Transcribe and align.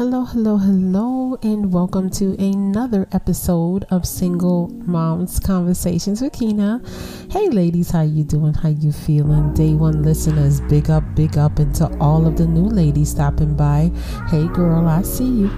Hello, 0.00 0.24
hello, 0.24 0.56
hello, 0.56 1.38
and 1.42 1.74
welcome 1.74 2.08
to 2.08 2.34
another 2.42 3.06
episode 3.12 3.84
of 3.90 4.06
Single 4.06 4.68
Moms 4.68 5.38
Conversations 5.38 6.22
with 6.22 6.32
Keyna. 6.32 6.80
Hey, 7.30 7.50
ladies, 7.50 7.90
how 7.90 8.00
you 8.00 8.24
doing? 8.24 8.54
How 8.54 8.70
you 8.70 8.92
feeling? 8.92 9.52
Day 9.52 9.74
one 9.74 10.02
listeners, 10.02 10.62
big 10.62 10.88
up, 10.88 11.04
big 11.14 11.36
up, 11.36 11.58
and 11.58 11.74
to 11.74 11.94
all 11.98 12.26
of 12.26 12.38
the 12.38 12.46
new 12.46 12.66
ladies 12.66 13.10
stopping 13.10 13.54
by. 13.54 13.90
Hey, 14.30 14.48
girl, 14.48 14.88
I 14.88 15.02
see 15.02 15.28
you. 15.28 15.50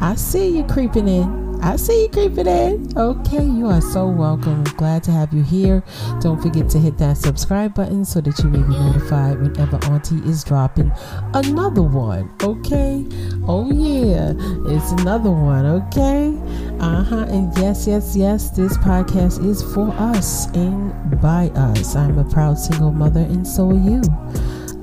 I 0.00 0.14
see 0.14 0.58
you 0.58 0.64
creeping 0.68 1.08
in. 1.08 1.51
I 1.64 1.76
see 1.76 2.02
you 2.02 2.08
creeping 2.08 2.48
in. 2.48 2.98
Okay, 2.98 3.44
you 3.44 3.68
are 3.68 3.80
so 3.80 4.08
welcome. 4.08 4.64
Glad 4.64 5.04
to 5.04 5.12
have 5.12 5.32
you 5.32 5.44
here. 5.44 5.84
Don't 6.20 6.42
forget 6.42 6.68
to 6.70 6.78
hit 6.80 6.98
that 6.98 7.18
subscribe 7.18 7.72
button 7.72 8.04
so 8.04 8.20
that 8.20 8.36
you 8.40 8.50
may 8.50 8.58
be 8.58 8.74
notified 8.76 9.40
whenever 9.40 9.76
Auntie 9.84 10.28
is 10.28 10.42
dropping 10.42 10.90
another 11.34 11.82
one. 11.82 12.34
Okay. 12.42 13.06
Oh 13.46 13.70
yeah, 13.70 14.32
it's 14.74 14.90
another 15.02 15.30
one. 15.30 15.64
Okay. 15.64 16.36
Uh 16.80 17.04
huh. 17.04 17.26
And 17.30 17.56
yes, 17.56 17.86
yes, 17.86 18.16
yes. 18.16 18.50
This 18.50 18.76
podcast 18.78 19.44
is 19.46 19.62
for 19.72 19.88
us 19.90 20.46
and 20.56 21.20
by 21.20 21.48
us. 21.50 21.94
I'm 21.94 22.18
a 22.18 22.24
proud 22.24 22.58
single 22.58 22.90
mother, 22.90 23.20
and 23.20 23.46
so 23.46 23.70
are 23.70 23.74
you. 23.74 24.02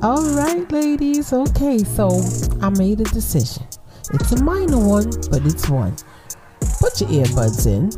All 0.02 0.24
right, 0.34 0.72
ladies. 0.72 1.34
Okay, 1.34 1.80
so 1.80 2.22
I 2.62 2.70
made 2.70 3.02
a 3.02 3.04
decision. 3.04 3.68
It's 4.14 4.32
a 4.32 4.42
minor 4.42 4.80
one, 4.80 5.10
but 5.30 5.46
it's 5.46 5.70
one 5.70 5.94
put 6.80 7.02
your 7.02 7.10
earbuds 7.10 7.68
in. 7.68 7.92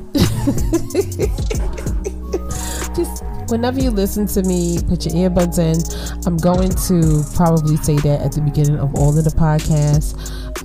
Just 2.95 3.23
whenever 3.49 3.79
you 3.79 3.91
listen 3.91 4.25
to 4.27 4.43
me, 4.43 4.79
put 4.87 5.05
your 5.05 5.29
earbuds 5.29 5.59
in. 5.59 5.77
I'm 6.25 6.37
going 6.37 6.69
to 6.69 7.23
probably 7.35 7.77
say 7.77 7.95
that 7.97 8.21
at 8.21 8.31
the 8.31 8.41
beginning 8.41 8.79
of 8.79 8.95
all 8.95 9.17
of 9.17 9.23
the 9.23 9.29
podcasts. 9.31 10.15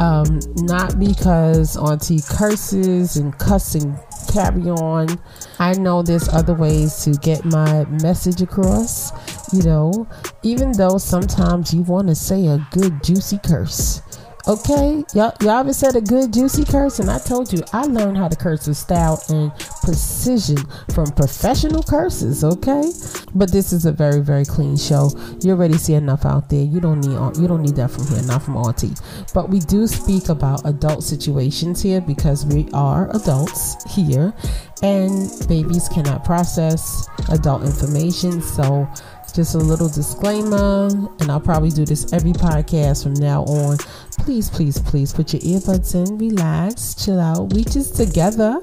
Um, 0.01 0.41
not 0.66 0.98
because 0.98 1.77
Auntie 1.77 2.21
curses 2.21 3.16
and 3.16 3.37
cussing 3.38 3.96
carry 4.32 4.69
on. 4.69 5.19
I 5.59 5.73
know 5.73 6.02
there's 6.02 6.29
other 6.29 6.54
ways 6.54 7.04
to 7.04 7.13
get 7.13 7.45
my 7.45 7.85
message 8.02 8.43
across, 8.43 9.13
you 9.52 9.63
know, 9.63 10.07
even 10.43 10.73
though 10.73 10.98
sometimes 10.98 11.73
you 11.73 11.82
want 11.82 12.09
to 12.09 12.15
say 12.15 12.46
a 12.46 12.66
good 12.73 13.02
juicy 13.02 13.38
curse. 13.43 14.02
Okay, 14.49 15.02
y'all, 15.13 15.35
y'all 15.41 15.59
ever 15.59 15.73
said 15.73 15.97
a 15.97 16.01
good 16.01 16.33
juicy 16.33 16.65
curse? 16.65 17.01
And 17.01 17.11
I 17.11 17.19
told 17.19 17.52
you 17.52 17.65
I 17.73 17.83
learned 17.83 18.16
how 18.16 18.29
to 18.29 18.37
curse 18.37 18.69
with 18.69 18.77
style 18.77 19.21
and 19.29 19.51
precision 19.83 20.59
from 20.95 21.07
professional 21.07 21.83
curses. 21.83 22.45
Okay, 22.45 22.93
but 23.35 23.51
this 23.51 23.73
is 23.73 23.87
a 23.87 23.93
very 23.93 24.21
very 24.21 24.45
clean 24.45 24.77
show. 24.77 25.11
You 25.41 25.51
already 25.51 25.77
see 25.79 25.95
enough 25.95 26.25
out 26.25 26.49
there. 26.49 26.63
You 26.63 26.79
don't 26.79 27.01
need 27.01 27.41
you 27.41 27.49
don't 27.49 27.63
need 27.63 27.75
that 27.75 27.91
from 27.91 28.07
here, 28.07 28.23
not 28.23 28.41
from 28.41 28.57
Auntie. 28.57 28.95
But 29.35 29.49
we 29.49 29.59
do 29.59 29.88
speak 29.88 30.29
about 30.29 30.65
adult 30.65 31.03
situations 31.03 31.83
here 31.83 32.01
because 32.01 32.47
we 32.47 32.69
are 32.73 33.10
adults 33.16 33.83
here, 33.93 34.33
and 34.82 35.30
babies 35.49 35.88
cannot 35.88 36.24
process 36.24 37.09
adult 37.30 37.63
information. 37.63 38.43
So 38.43 38.88
just 39.37 39.55
a 39.55 39.59
little 39.59 39.88
disclaimer, 39.88 40.88
and 41.21 41.30
I'll 41.30 41.41
probably 41.41 41.69
do 41.69 41.85
this 41.85 42.10
every 42.15 42.32
podcast 42.32 43.02
from 43.02 43.13
now 43.15 43.43
on. 43.45 43.77
Please, 44.21 44.49
please, 44.49 44.79
please 44.79 45.13
put 45.13 45.35
your 45.35 45.43
earbuds 45.43 45.95
in, 45.95 46.16
relax, 46.16 46.95
chill 46.95 47.21
out. 47.21 47.52
We 47.52 47.65
just 47.65 47.97
together, 47.97 48.60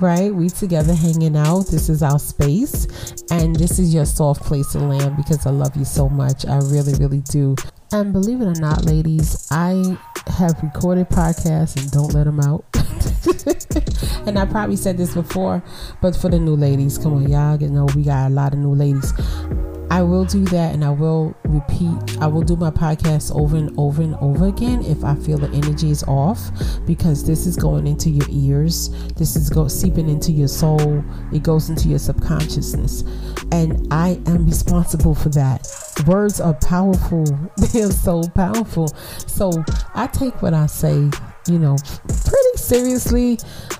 right? 0.00 0.34
We 0.34 0.48
together 0.48 0.94
hanging 0.94 1.36
out. 1.36 1.66
This 1.66 1.90
is 1.90 2.02
our 2.02 2.18
space, 2.18 2.86
and 3.30 3.54
this 3.54 3.78
is 3.78 3.92
your 3.92 4.06
soft 4.06 4.42
place 4.44 4.72
to 4.72 4.78
land 4.78 5.16
because 5.18 5.44
I 5.46 5.50
love 5.50 5.76
you 5.76 5.84
so 5.84 6.08
much. 6.08 6.46
I 6.46 6.56
really, 6.56 6.94
really 6.94 7.20
do. 7.20 7.54
And 7.94 8.12
believe 8.12 8.40
it 8.40 8.46
or 8.46 8.60
not, 8.60 8.84
ladies, 8.84 9.46
I 9.52 9.96
have 10.26 10.60
recorded 10.64 11.08
podcasts 11.10 11.80
and 11.80 11.88
don't 11.92 12.12
let 12.12 12.24
them 12.24 12.40
out. 12.40 12.64
and 14.26 14.36
I 14.36 14.46
probably 14.46 14.74
said 14.74 14.98
this 14.98 15.14
before, 15.14 15.62
but 16.02 16.16
for 16.16 16.28
the 16.28 16.40
new 16.40 16.56
ladies, 16.56 16.98
come 16.98 17.12
on, 17.12 17.30
y'all, 17.30 17.56
you 17.56 17.68
know 17.68 17.86
we 17.94 18.02
got 18.02 18.26
a 18.26 18.34
lot 18.34 18.52
of 18.52 18.58
new 18.58 18.74
ladies. 18.74 19.12
I 19.94 20.02
will 20.02 20.24
do 20.24 20.44
that 20.46 20.74
and 20.74 20.84
I 20.84 20.90
will 20.90 21.36
repeat. 21.44 22.20
I 22.20 22.26
will 22.26 22.42
do 22.42 22.56
my 22.56 22.72
podcast 22.72 23.32
over 23.32 23.56
and 23.56 23.72
over 23.78 24.02
and 24.02 24.16
over 24.16 24.48
again 24.48 24.84
if 24.84 25.04
I 25.04 25.14
feel 25.14 25.38
the 25.38 25.48
energy 25.50 25.88
is 25.88 26.02
off 26.08 26.50
because 26.84 27.24
this 27.24 27.46
is 27.46 27.56
going 27.56 27.86
into 27.86 28.10
your 28.10 28.26
ears. 28.28 28.88
This 29.14 29.36
is 29.36 29.48
go 29.50 29.68
seeping 29.68 30.08
into 30.08 30.32
your 30.32 30.48
soul. 30.48 31.04
It 31.32 31.44
goes 31.44 31.70
into 31.70 31.86
your 31.86 32.00
subconsciousness. 32.00 33.02
And 33.52 33.86
I 33.92 34.20
am 34.26 34.46
responsible 34.46 35.14
for 35.14 35.28
that. 35.28 35.64
Words 36.08 36.40
are 36.40 36.54
powerful. 36.54 37.24
They 37.72 37.82
are 37.82 37.92
so 37.92 38.24
powerful. 38.34 38.88
So 39.28 39.52
I 39.94 40.08
take 40.08 40.42
what 40.42 40.54
I 40.54 40.66
say 40.66 41.08
you 41.48 41.58
know, 41.58 41.76
seriously. 42.64 43.38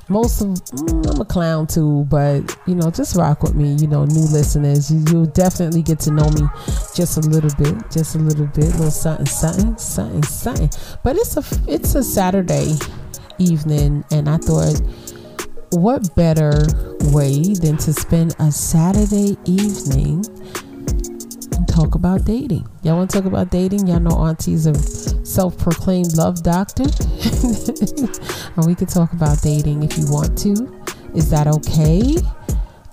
Most 0.09 0.41
of 0.43 0.49
mm, 0.49 1.11
I'm 1.11 1.21
a 1.21 1.25
clown 1.25 1.67
too, 1.67 2.05
but 2.09 2.41
you 2.67 2.75
know, 2.75 2.91
just 2.91 3.17
rock 3.17 3.43
with 3.43 3.55
me. 3.55 3.75
You 3.75 3.87
know, 3.87 4.05
new 4.05 4.27
listeners, 4.27 4.93
you, 4.93 5.19
will 5.19 5.27
definitely 5.27 5.83
get 5.83 6.01
to 6.01 6.11
know 6.11 6.29
me 6.31 6.43
just 6.95 7.17
a 7.17 7.21
little 7.21 7.51
bit, 7.57 7.91
just 7.91 8.15
a 8.15 8.19
little 8.19 8.47
bit, 8.47 8.67
a 8.67 8.77
little 8.77 8.91
something, 8.91 9.27
something, 9.27 9.77
something, 9.77 10.23
something. 10.23 10.71
But 11.03 11.17
it's 11.17 11.37
a 11.37 11.45
it's 11.67 11.95
a 11.95 12.03
Saturday 12.03 12.75
evening, 13.39 14.05
and 14.11 14.29
I 14.29 14.37
thought, 14.37 14.81
what 15.71 16.15
better 16.15 16.67
way 17.13 17.55
than 17.55 17.77
to 17.79 17.93
spend 17.93 18.35
a 18.39 18.53
Saturday 18.53 19.37
evening 19.47 20.25
and 21.53 21.67
talk 21.69 21.95
about 21.95 22.25
dating? 22.25 22.69
Y'all 22.83 22.97
want 22.97 23.11
to 23.11 23.17
talk 23.17 23.27
about 23.27 23.51
dating? 23.51 23.87
Y'all 23.87 24.01
know 24.01 24.11
Auntie's 24.11 24.67
a 24.67 25.14
self 25.25 25.59
proclaimed 25.59 26.17
love 26.17 26.43
doctor. 26.43 26.85
and 28.57 28.67
we 28.67 28.75
could 28.75 28.89
talk 28.89 29.13
about 29.13 29.43
dating 29.43 29.83
if 29.83 29.99
you 29.99 30.07
want 30.09 30.39
to. 30.39 30.53
Is 31.15 31.31
that 31.31 31.47
okay? 31.47 32.17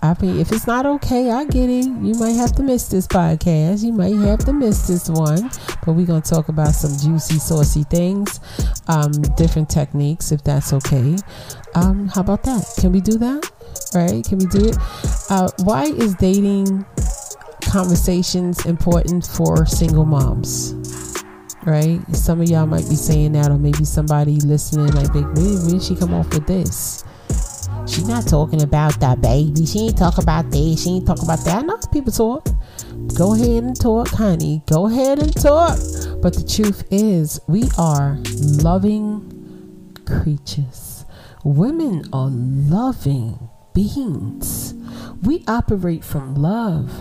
I 0.04 0.16
mean, 0.20 0.40
if 0.40 0.52
it's 0.52 0.66
not 0.66 0.88
okay, 0.88 1.30
I 1.30 1.46
get 1.46 1.70
it. 1.70 1.86
You 1.86 2.16
might 2.16 2.32
have 2.32 2.54
to 2.54 2.64
miss 2.64 2.88
this 2.88 3.06
podcast. 3.06 3.84
You 3.84 3.94
might 3.94 4.16
have 4.16 4.40
to 4.46 4.54
miss 4.54 4.88
this 4.88 5.10
one. 5.10 5.52
But 5.86 5.94
we're 5.94 6.08
going 6.08 6.24
to 6.24 6.30
talk 6.30 6.50
about 6.50 6.74
some 6.74 6.98
juicy, 6.98 7.38
saucy 7.38 7.84
things, 7.84 8.40
um, 8.88 9.12
different 9.38 9.70
techniques, 9.70 10.32
if 10.32 10.44
that's 10.44 10.74
okay. 10.74 11.18
Um, 11.76 12.08
how 12.08 12.22
about 12.22 12.42
that? 12.44 12.66
Can 12.80 12.92
we 12.92 13.02
do 13.02 13.18
that? 13.20 13.52
Right? 13.94 14.26
Can 14.26 14.40
we 14.40 14.48
do 14.48 14.70
it? 14.70 14.78
Uh, 15.30 15.50
why 15.64 15.84
is 15.84 16.16
dating 16.16 16.84
conversations 17.64 18.66
important 18.66 19.28
for 19.28 19.68
single 19.68 20.06
moms? 20.06 21.11
Right? 21.66 22.00
Some 22.16 22.42
of 22.42 22.50
y'all 22.50 22.66
might 22.66 22.88
be 22.90 22.96
saying 22.96 23.34
that, 23.34 23.50
or 23.50 23.58
maybe 23.58 23.86
somebody 23.86 24.38
listening 24.38 24.88
like, 24.94 25.12
be, 25.14 25.22
where, 25.22 25.34
where 25.34 25.72
did 25.72 25.84
she 25.84 25.96
come 25.96 26.14
off 26.14 26.34
with 26.34 26.48
this? 26.48 27.04
She 27.88 28.04
not 28.04 28.28
talking 28.28 28.62
about 28.62 29.00
that 29.00 29.22
baby. 29.22 29.66
She 29.66 29.80
ain't 29.80 29.98
talk 29.98 30.18
about 30.18 30.52
this. 30.52 30.84
She 30.84 30.92
ain't 30.92 31.08
talk 31.08 31.22
about 31.22 31.40
that. 31.46 31.64
I 31.64 31.66
know 31.66 31.78
people 31.92 32.12
talk. 32.12 32.48
Go 33.16 33.34
ahead 33.34 33.64
and 33.64 33.80
talk, 33.80 34.08
honey. 34.10 34.62
Go 34.68 34.88
ahead 34.88 35.20
and 35.20 35.34
talk. 35.34 35.78
But 36.22 36.36
the 36.36 36.48
truth 36.48 36.84
is, 36.92 37.40
we 37.48 37.64
are 37.78 38.18
loving 38.62 39.98
creatures. 40.06 41.06
Women 41.44 42.06
are 42.14 42.30
loving 42.30 43.50
beings. 43.74 44.74
We 45.24 45.44
operate 45.48 46.04
from 46.04 46.36
love. 46.36 46.92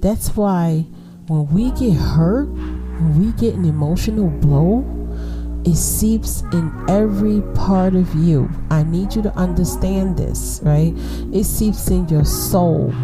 That's 0.00 0.34
why 0.36 0.86
when 1.28 1.48
we 1.52 1.72
get 1.72 1.94
hurt, 1.94 2.48
when 2.98 3.20
we 3.20 3.32
get 3.32 3.54
an 3.54 3.64
emotional 3.64 4.28
blow, 4.28 4.84
it 5.64 5.76
seeps 5.76 6.42
in 6.52 6.72
every 6.88 7.42
part 7.54 7.94
of 7.94 8.14
you. 8.14 8.48
I 8.70 8.84
need 8.84 9.14
you 9.14 9.22
to 9.22 9.34
understand 9.34 10.16
this, 10.16 10.60
right? 10.62 10.94
It 11.32 11.44
seeps 11.44 11.88
in 11.88 12.08
your 12.08 12.24
soul, 12.24 12.94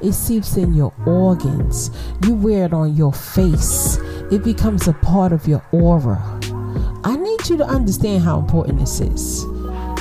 it 0.00 0.12
seeps 0.12 0.56
in 0.56 0.74
your 0.74 0.92
organs. 1.06 1.90
You 2.24 2.34
wear 2.34 2.64
it 2.64 2.72
on 2.72 2.96
your 2.96 3.12
face, 3.12 3.98
it 4.32 4.42
becomes 4.42 4.88
a 4.88 4.94
part 4.94 5.32
of 5.32 5.46
your 5.46 5.62
aura. 5.72 6.20
I 7.04 7.16
need 7.16 7.48
you 7.48 7.56
to 7.58 7.64
understand 7.64 8.24
how 8.24 8.40
important 8.40 8.80
this 8.80 9.00
is. 9.00 9.44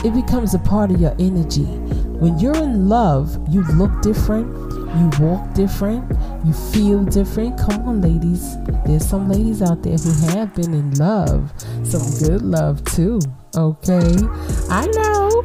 It 0.03 0.13
becomes 0.13 0.53
a 0.53 0.59
part 0.59 0.91
of 0.91 0.99
your 0.99 1.15
energy. 1.19 1.65
When 1.65 2.39
you're 2.39 2.55
in 2.55 2.87
love, 2.87 3.37
you 3.49 3.63
look 3.73 4.01
different 4.01 4.74
you 4.97 5.09
walk 5.19 5.53
different, 5.53 6.09
you 6.45 6.53
feel 6.53 7.03
different. 7.03 7.57
Come 7.57 7.87
on, 7.87 8.01
ladies. 8.01 8.55
There's 8.85 9.07
some 9.07 9.29
ladies 9.29 9.61
out 9.61 9.83
there 9.83 9.97
who 9.97 10.27
have 10.27 10.55
been 10.55 10.73
in 10.73 10.93
love, 10.95 11.53
some 11.83 12.27
good 12.27 12.41
love 12.41 12.83
too. 12.85 13.19
Okay, 13.55 14.15
I 14.69 14.85
know. 14.87 15.41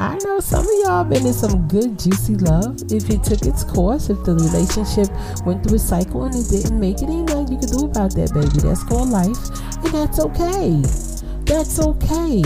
I 0.00 0.18
know 0.24 0.40
some 0.40 0.64
of 0.64 0.72
y'all 0.82 1.04
been 1.04 1.24
in 1.24 1.32
some 1.32 1.68
good 1.68 1.98
juicy 1.98 2.34
love. 2.34 2.76
If 2.90 3.08
it 3.10 3.22
took 3.22 3.42
its 3.42 3.62
course, 3.62 4.10
if 4.10 4.22
the 4.24 4.34
relationship 4.34 5.08
went 5.46 5.64
through 5.64 5.76
a 5.76 5.78
cycle 5.78 6.24
and 6.24 6.34
it 6.34 6.48
didn't 6.50 6.80
make 6.80 7.00
it, 7.00 7.08
ain't 7.08 7.28
nothing 7.28 7.52
you 7.52 7.58
can 7.58 7.68
do 7.68 7.84
about 7.86 8.14
that, 8.16 8.34
baby. 8.34 8.58
That's 8.60 8.82
called 8.84 9.10
life, 9.10 9.38
and 9.84 9.94
that's 9.94 10.18
okay. 10.18 10.82
That's 11.44 11.78
okay. 11.78 12.42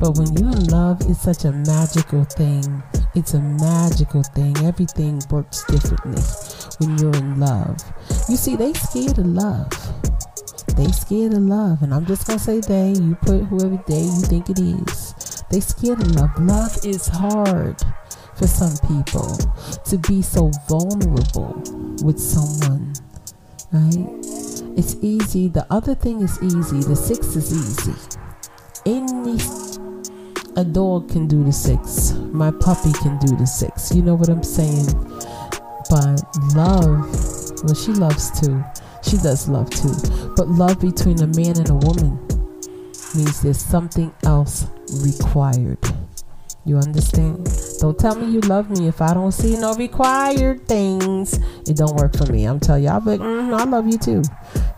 But 0.00 0.16
when 0.16 0.34
you're 0.36 0.52
in 0.52 0.64
love, 0.68 1.02
it's 1.10 1.22
such 1.22 1.44
a 1.44 1.52
magical 1.52 2.24
thing. 2.24 2.82
It's 3.18 3.34
a 3.34 3.40
magical 3.40 4.22
thing. 4.22 4.56
Everything 4.58 5.20
works 5.28 5.64
differently 5.64 6.22
when 6.78 6.96
you're 6.98 7.16
in 7.16 7.40
love. 7.40 7.76
You 8.28 8.36
see, 8.36 8.54
they 8.54 8.72
scared 8.74 9.18
of 9.18 9.26
love. 9.26 9.68
they 10.76 10.86
scared 10.92 11.32
of 11.32 11.42
love. 11.42 11.82
And 11.82 11.92
I'm 11.92 12.06
just 12.06 12.28
gonna 12.28 12.38
say 12.38 12.60
they, 12.60 12.92
you 12.92 13.16
put 13.16 13.42
whoever 13.42 13.82
they 13.88 14.02
you 14.02 14.20
think 14.22 14.48
it 14.50 14.60
is. 14.60 15.42
They 15.50 15.58
scared 15.58 16.00
of 16.00 16.14
love. 16.14 16.30
Love 16.38 16.78
is 16.84 17.08
hard 17.08 17.82
for 18.36 18.46
some 18.46 18.76
people 18.86 19.36
to 19.86 19.98
be 20.08 20.22
so 20.22 20.52
vulnerable 20.68 21.60
with 22.04 22.20
someone. 22.20 22.92
Right? 23.72 24.06
It's 24.78 24.94
easy. 25.02 25.48
The 25.48 25.66
other 25.70 25.96
thing 25.96 26.22
is 26.22 26.40
easy. 26.40 26.82
The 26.82 26.94
six 26.94 27.34
is 27.34 27.52
easy. 27.52 27.96
Any 28.86 29.38
a 30.58 30.64
dog 30.64 31.08
can 31.08 31.28
do 31.28 31.44
the 31.44 31.52
six. 31.52 32.14
My 32.32 32.50
puppy 32.50 32.92
can 32.94 33.16
do 33.18 33.36
the 33.36 33.46
six. 33.46 33.94
You 33.94 34.02
know 34.02 34.16
what 34.16 34.28
I'm 34.28 34.42
saying? 34.42 34.86
But 35.88 36.20
love, 36.52 37.06
well, 37.62 37.74
she 37.76 37.92
loves 37.92 38.40
too. 38.40 38.64
She 39.04 39.18
does 39.18 39.48
love 39.48 39.70
too. 39.70 39.94
But 40.34 40.48
love 40.48 40.80
between 40.80 41.22
a 41.22 41.28
man 41.28 41.58
and 41.58 41.70
a 41.70 41.74
woman 41.74 42.18
means 43.14 43.40
there's 43.40 43.60
something 43.60 44.12
else 44.24 44.66
required. 45.04 45.78
You 46.64 46.78
understand? 46.78 47.48
Don't 47.78 47.96
tell 47.96 48.16
me 48.16 48.28
you 48.32 48.40
love 48.40 48.68
me 48.68 48.88
if 48.88 49.00
I 49.00 49.14
don't 49.14 49.30
see 49.30 49.56
no 49.56 49.74
required 49.74 50.66
things. 50.66 51.38
It 51.68 51.76
don't 51.76 51.94
work 51.94 52.16
for 52.16 52.26
me. 52.32 52.46
I'm 52.46 52.58
telling 52.58 52.82
be 52.82 52.88
like, 52.88 53.20
mm, 53.20 53.56
I 53.56 53.62
love 53.62 53.86
you 53.86 53.96
too. 53.96 54.22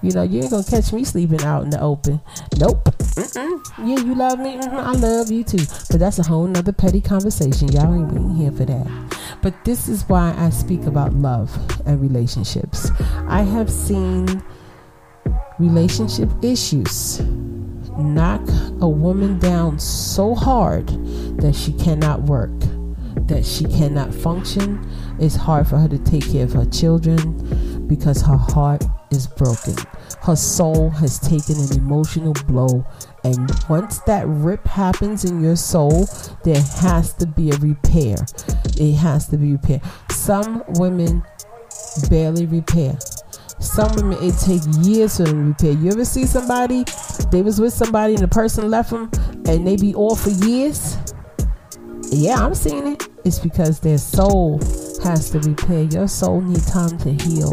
You 0.02 0.12
know, 0.12 0.22
you 0.24 0.42
ain't 0.42 0.50
gonna 0.50 0.62
catch 0.62 0.92
me 0.92 1.04
sleeping 1.04 1.42
out 1.42 1.64
in 1.64 1.70
the 1.70 1.80
open. 1.80 2.20
Nope. 2.58 2.99
Mm-mm. 3.16 3.60
Yeah, 3.78 4.04
you 4.04 4.14
love 4.14 4.38
me. 4.38 4.56
Mm-hmm. 4.56 4.76
I 4.76 4.92
love 4.92 5.30
you 5.30 5.44
too. 5.44 5.64
But 5.90 5.98
that's 6.00 6.18
a 6.18 6.22
whole 6.22 6.46
nother 6.46 6.72
petty 6.72 7.00
conversation. 7.00 7.72
Y'all 7.72 7.94
ain't 7.94 8.12
been 8.12 8.30
here 8.30 8.52
for 8.52 8.64
that. 8.64 8.86
But 9.42 9.64
this 9.64 9.88
is 9.88 10.08
why 10.08 10.34
I 10.36 10.50
speak 10.50 10.84
about 10.84 11.12
love 11.14 11.50
and 11.86 12.00
relationships. 12.00 12.90
I 13.26 13.42
have 13.42 13.70
seen 13.70 14.42
relationship 15.58 16.30
issues 16.42 17.20
knock 17.98 18.40
a 18.80 18.88
woman 18.88 19.38
down 19.38 19.78
so 19.78 20.34
hard 20.34 20.88
that 21.38 21.54
she 21.54 21.72
cannot 21.74 22.22
work, 22.22 22.58
that 23.26 23.44
she 23.44 23.64
cannot 23.64 24.14
function. 24.14 24.86
It's 25.18 25.36
hard 25.36 25.66
for 25.66 25.78
her 25.78 25.88
to 25.88 25.98
take 25.98 26.30
care 26.30 26.44
of 26.44 26.52
her 26.52 26.64
children 26.66 27.86
because 27.86 28.22
her 28.22 28.36
heart 28.36 28.84
is 29.10 29.26
broken. 29.26 29.74
Her 30.22 30.36
soul 30.36 30.90
has 30.90 31.18
taken 31.18 31.56
an 31.56 31.72
emotional 31.76 32.32
blow. 32.46 32.84
And 33.24 33.50
once 33.68 33.98
that 34.00 34.26
rip 34.26 34.66
happens 34.66 35.24
in 35.24 35.42
your 35.42 35.56
soul, 35.56 36.08
there 36.44 36.60
has 36.60 37.12
to 37.14 37.26
be 37.26 37.50
a 37.50 37.56
repair. 37.56 38.16
It 38.76 38.94
has 38.94 39.28
to 39.28 39.36
be 39.36 39.52
repaired. 39.52 39.82
Some 40.10 40.62
women 40.68 41.22
barely 42.08 42.46
repair. 42.46 42.98
Some 43.58 43.94
women 43.96 44.18
it 44.22 44.38
take 44.38 44.62
years 44.86 45.18
for 45.18 45.24
them 45.24 45.54
to 45.54 45.66
repair. 45.68 45.82
You 45.82 45.90
ever 45.90 46.04
see 46.04 46.24
somebody 46.26 46.84
they 47.30 47.42
was 47.42 47.60
with 47.60 47.72
somebody 47.72 48.14
and 48.14 48.22
the 48.22 48.28
person 48.28 48.70
left 48.70 48.90
them 48.90 49.10
and 49.46 49.66
they 49.66 49.76
be 49.76 49.94
all 49.94 50.16
for 50.16 50.30
years? 50.30 50.96
Yeah, 52.10 52.44
I'm 52.44 52.54
seeing 52.54 52.86
it. 52.86 53.06
It's 53.24 53.38
because 53.38 53.80
their 53.80 53.98
soul 53.98 54.58
has 55.04 55.30
to 55.30 55.40
repair. 55.40 55.82
Your 55.84 56.08
soul 56.08 56.40
need 56.40 56.62
time 56.66 56.96
to 56.98 57.12
heal 57.12 57.52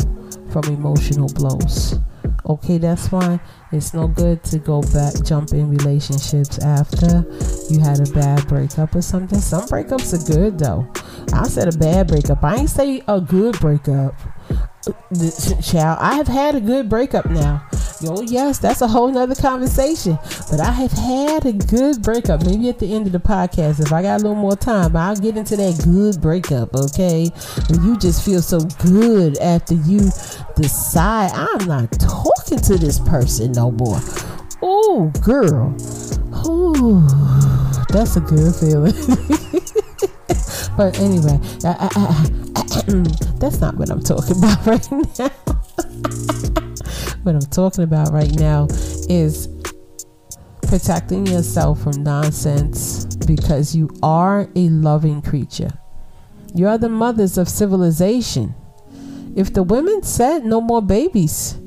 from 0.64 0.74
emotional 0.74 1.28
blows. 1.30 2.00
Okay, 2.46 2.78
that's 2.78 3.12
why 3.12 3.40
it's 3.72 3.94
no 3.94 4.08
good 4.08 4.44
to 4.46 4.58
go 4.58 4.82
back, 4.94 5.14
jump 5.24 5.52
in 5.52 5.70
relationships 5.70 6.60
after 6.60 7.26
you 7.70 7.80
had 7.80 8.00
a 8.00 8.12
bad 8.14 8.48
breakup 8.48 8.96
or 8.96 9.02
something. 9.02 9.40
Some 9.40 9.64
breakups 9.64 10.14
are 10.14 10.34
good 10.34 10.58
though. 10.58 10.88
I 11.34 11.48
said 11.48 11.74
a 11.74 11.78
bad 11.78 12.08
breakup. 12.08 12.44
I 12.44 12.56
ain't 12.56 12.70
say 12.70 13.04
a 13.08 13.20
good 13.20 13.60
breakup 13.60 14.16
child, 15.64 15.98
I 16.02 16.16
have 16.16 16.28
had 16.28 16.56
a 16.56 16.62
good 16.62 16.90
breakup 16.90 17.26
now. 17.26 17.67
Oh 18.04 18.22
yes, 18.22 18.60
that's 18.60 18.82
a 18.82 18.88
whole 18.88 19.08
nother 19.08 19.36
conversation. 19.36 20.20
But 20.52 20.60
I 20.60 20.72
have 20.72 20.92
had 20.92 21.46
a 21.46 21.54
good 21.54 22.04
breakup. 22.04 22.46
Maybe 22.46 22.70
at 22.70 22.80
the 22.80 22.94
end 22.94 23.08
of 23.08 23.12
the 23.12 23.20
podcast, 23.20 23.80
if 23.80 23.92
I 23.92 24.02
got 24.02 24.22
a 24.22 24.24
little 24.24 24.36
more 24.36 24.56
time, 24.56 24.96
I'll 24.96 25.16
get 25.16 25.36
into 25.36 25.56
that 25.56 25.82
good 25.84 26.22
breakup. 26.22 26.76
Okay, 26.76 27.32
and 27.70 27.84
you 27.84 27.98
just 27.98 28.24
feel 28.24 28.42
so 28.42 28.60
good 28.86 29.38
after 29.40 29.74
you 29.74 30.12
decide 30.56 31.32
I'm 31.34 31.68
not 31.68 31.92
talking 32.00 32.60
to 32.60 32.78
this 32.78 33.00
person 33.00 33.54
no 33.54 33.72
more. 33.72 34.00
Oh, 34.62 35.12
girl. 35.24 35.76
Ooh, 36.46 37.02
that's 37.90 38.16
a 38.16 38.22
good 38.22 38.56
feeling. 38.56 38.94
but 40.78 41.00
anyway, 41.00 41.40
I, 41.64 41.76
I, 41.80 41.90
I, 42.56 42.82
that's 43.40 43.60
not 43.60 43.76
what 43.76 43.90
I'm 43.90 44.02
talking 44.02 44.38
about 44.38 44.66
right 44.68 44.92
now. 45.20 46.64
what 47.28 47.36
I'm 47.36 47.52
talking 47.52 47.84
about 47.84 48.14
right 48.14 48.32
now 48.40 48.68
is 49.10 49.50
protecting 50.62 51.28
yourself 51.28 51.84
from 51.84 52.02
nonsense 52.02 53.04
because 53.26 53.76
you 53.76 53.90
are 54.02 54.48
a 54.56 54.70
loving 54.70 55.22
creature. 55.22 55.78
You 56.56 56.70
are 56.70 56.78
the 56.78 56.88
mothers 56.88 57.38
of 57.38 57.50
civilization. 57.50 58.56
If 59.36 59.54
the 59.54 59.62
women 59.62 60.04
said 60.04 60.46
no 60.46 60.62
more 60.62 60.82
babies, 60.82 61.58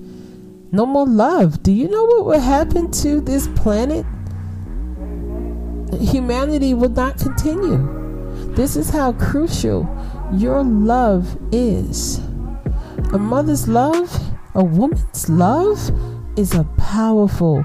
no 0.72 0.86
more 0.86 1.06
love, 1.06 1.62
do 1.62 1.72
you 1.72 1.88
know 1.88 2.04
what 2.06 2.24
would 2.24 2.40
happen 2.40 2.90
to 2.92 3.20
this 3.20 3.46
planet? 3.48 4.06
Humanity 6.00 6.72
would 6.72 6.96
not 6.96 7.18
continue. 7.18 8.54
This 8.54 8.76
is 8.76 8.88
how 8.88 9.12
crucial 9.12 9.86
your 10.32 10.64
love 10.64 11.36
is. 11.52 12.16
A 13.12 13.18
mother's 13.18 13.68
love, 13.68 14.10
a 14.54 14.64
woman's 14.64 15.28
love, 15.28 15.78
is 16.36 16.54
a 16.54 16.64
powerful, 16.78 17.62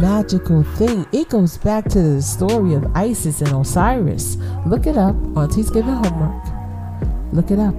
magical 0.00 0.62
thing. 0.62 1.06
It 1.12 1.28
goes 1.28 1.58
back 1.58 1.84
to 1.90 2.02
the 2.02 2.22
story 2.22 2.74
of 2.74 2.84
Isis 2.96 3.40
and 3.42 3.52
Osiris. 3.52 4.36
Look 4.66 4.86
it 4.86 4.96
up. 4.96 5.14
Auntie's 5.36 5.70
giving 5.70 5.94
homework. 5.94 6.44
Look 7.32 7.50
it 7.50 7.58
up. 7.58 7.74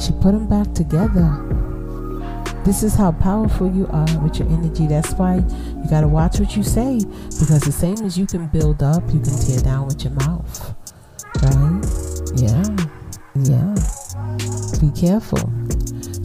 She 0.00 0.12
put 0.12 0.32
them 0.32 0.46
back 0.48 0.72
together. 0.72 1.40
This 2.64 2.82
is 2.82 2.94
how 2.94 3.12
powerful 3.12 3.70
you 3.70 3.86
are 3.88 4.18
with 4.20 4.38
your 4.38 4.48
energy. 4.48 4.86
That's 4.86 5.12
why 5.12 5.36
you 5.36 5.90
got 5.90 6.00
to 6.00 6.08
watch 6.08 6.40
what 6.40 6.56
you 6.56 6.62
say 6.62 7.00
because 7.38 7.60
the 7.60 7.72
same 7.72 7.98
as 8.06 8.16
you 8.16 8.26
can 8.26 8.46
build 8.46 8.82
up, 8.82 9.02
you 9.12 9.20
can 9.20 9.38
tear 9.38 9.60
down 9.60 9.86
with 9.86 10.02
your 10.02 10.14
mouth. 10.14 10.74
Right? 11.42 11.82
Yeah. 12.36 12.64
Yeah. 13.34 13.74
Be 14.80 14.90
careful. 14.98 15.52